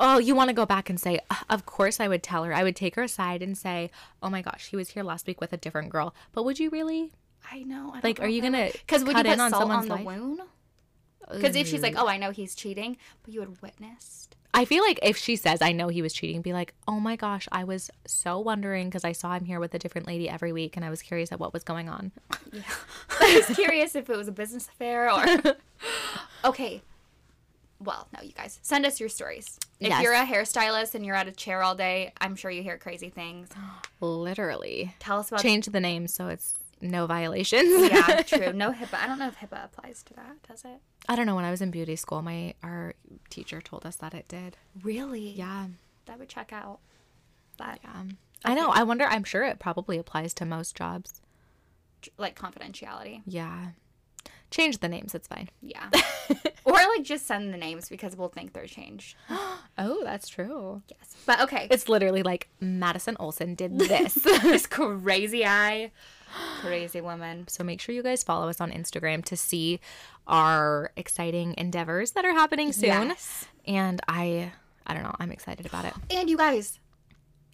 [0.02, 2.54] Oh, you want to go back and say, "Uh, of course I would tell her.
[2.54, 3.90] I would take her aside and say,
[4.22, 6.14] oh my gosh, he was here last week with a different girl.
[6.32, 7.12] But would you really?
[7.50, 7.92] I know.
[7.94, 9.94] I Like, are you gonna Because would you put in on salt someone's on the
[9.96, 10.04] life?
[10.06, 10.40] wound?
[11.30, 14.36] Because if she's like, oh, I know he's cheating, but you had witnessed.
[14.52, 17.14] I feel like if she says, I know he was cheating, be like, oh my
[17.16, 20.52] gosh, I was so wondering because I saw him here with a different lady every
[20.52, 22.10] week and I was curious at what was going on.
[22.52, 22.62] Yeah.
[23.20, 25.56] I was curious if it was a business affair or.
[26.44, 26.82] okay.
[27.82, 29.58] Well, no, you guys send us your stories.
[29.78, 30.02] If Yes.
[30.02, 33.08] you're a hairstylist and you're at a chair all day, I'm sure you hear crazy
[33.08, 33.48] things.
[34.00, 34.94] Literally.
[34.98, 35.42] Tell us about.
[35.42, 37.90] Change the name so it's no violations.
[37.90, 38.52] Yeah, true.
[38.52, 38.94] No HIPAA.
[39.02, 40.42] I don't know if HIPAA applies to that.
[40.48, 40.80] Does it?
[41.08, 41.34] I don't know.
[41.36, 42.94] When I was in beauty school, my our
[43.28, 44.56] teacher told us that it did.
[44.82, 45.30] Really?
[45.30, 45.66] Yeah.
[46.06, 46.80] That would check out.
[47.58, 48.70] That Um, I know.
[48.70, 49.04] I wonder.
[49.04, 51.20] I'm sure it probably applies to most jobs.
[52.16, 53.22] like confidentiality.
[53.26, 53.70] Yeah.
[54.50, 55.14] Change the names.
[55.14, 55.48] It's fine.
[55.60, 55.88] Yeah.
[56.64, 59.16] or like just send the names because we'll think they're changed.
[59.78, 60.82] Oh, that's true.
[60.88, 61.16] Yes.
[61.24, 61.66] But okay.
[61.70, 64.12] It's literally like Madison Olson did this.
[64.42, 65.90] this crazy eye.
[66.60, 67.46] Crazy woman.
[67.48, 69.80] so make sure you guys follow us on Instagram to see
[70.26, 73.08] our exciting endeavors that are happening soon.
[73.08, 73.46] Yes.
[73.66, 74.52] And I
[74.86, 75.94] I don't know, I'm excited about it.
[76.10, 76.78] And you guys,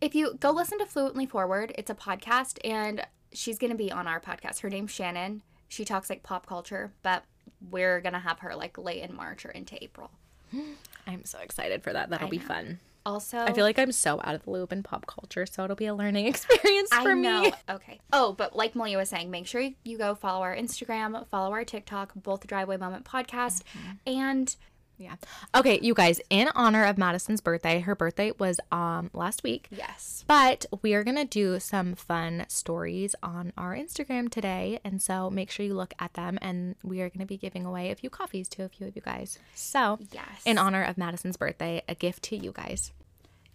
[0.00, 3.90] if you go listen to Fluently Forward, it's a podcast, and she's going to be
[3.92, 4.60] on our podcast.
[4.60, 5.42] Her name's Shannon.
[5.68, 7.24] She talks like pop culture, but
[7.70, 10.10] we're going to have her like late in March or into April.
[11.06, 12.10] I'm so excited for that.
[12.10, 12.78] That'll be fun.
[13.06, 15.76] Also, I feel like I'm so out of the loop in pop culture, so it'll
[15.76, 17.22] be a learning experience for I me.
[17.22, 17.52] know.
[17.70, 18.00] Okay.
[18.12, 21.64] Oh, but like Malia was saying, make sure you go follow our Instagram, follow our
[21.64, 23.90] TikTok, both the Driveway Moment Podcast, Mm-hmm.
[24.06, 24.56] and
[24.98, 25.16] Yeah.
[25.54, 29.68] Okay, you guys, in honor of Madison's birthday, her birthday was um last week.
[29.70, 30.24] Yes.
[30.26, 34.80] But we are going to do some fun stories on our Instagram today.
[34.84, 36.38] And so make sure you look at them.
[36.42, 38.96] And we are going to be giving away a few coffees to a few of
[38.96, 39.38] you guys.
[39.54, 40.42] So, Yes.
[40.46, 42.90] in honor of Madison's birthday, a gift to you guys.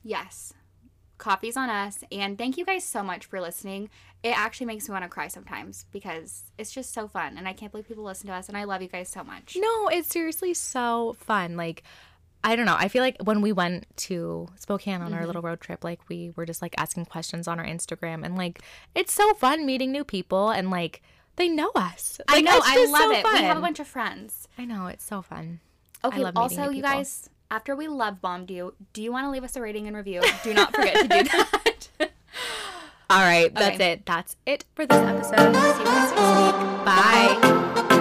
[0.03, 0.53] Yes.
[1.17, 2.03] Coffee's on us.
[2.11, 3.89] And thank you guys so much for listening.
[4.23, 7.37] It actually makes me want to cry sometimes because it's just so fun.
[7.37, 8.49] And I can't believe people listen to us.
[8.49, 9.55] And I love you guys so much.
[9.59, 11.57] No, it's seriously so fun.
[11.57, 11.83] Like,
[12.43, 12.75] I don't know.
[12.77, 15.27] I feel like when we went to Spokane on our mm-hmm.
[15.27, 18.61] little road trip, like we were just like asking questions on our Instagram, and like
[18.95, 21.03] it's so fun meeting new people, and like
[21.35, 22.19] they know us.
[22.27, 22.59] I know.
[22.63, 23.25] I love so it.
[23.33, 24.47] We have a bunch of friends.
[24.57, 25.59] I know it's so fun.
[26.03, 26.23] Okay.
[26.35, 29.61] Also, you guys, after we love bombed you, do you want to leave us a
[29.61, 30.21] rating and review?
[30.43, 32.09] Do not forget to do that.
[33.09, 33.91] All right, that's Okay.
[33.91, 34.05] it.
[34.05, 35.35] That's it for this episode.
[35.37, 36.85] See you guys next week.
[36.85, 37.97] Bye.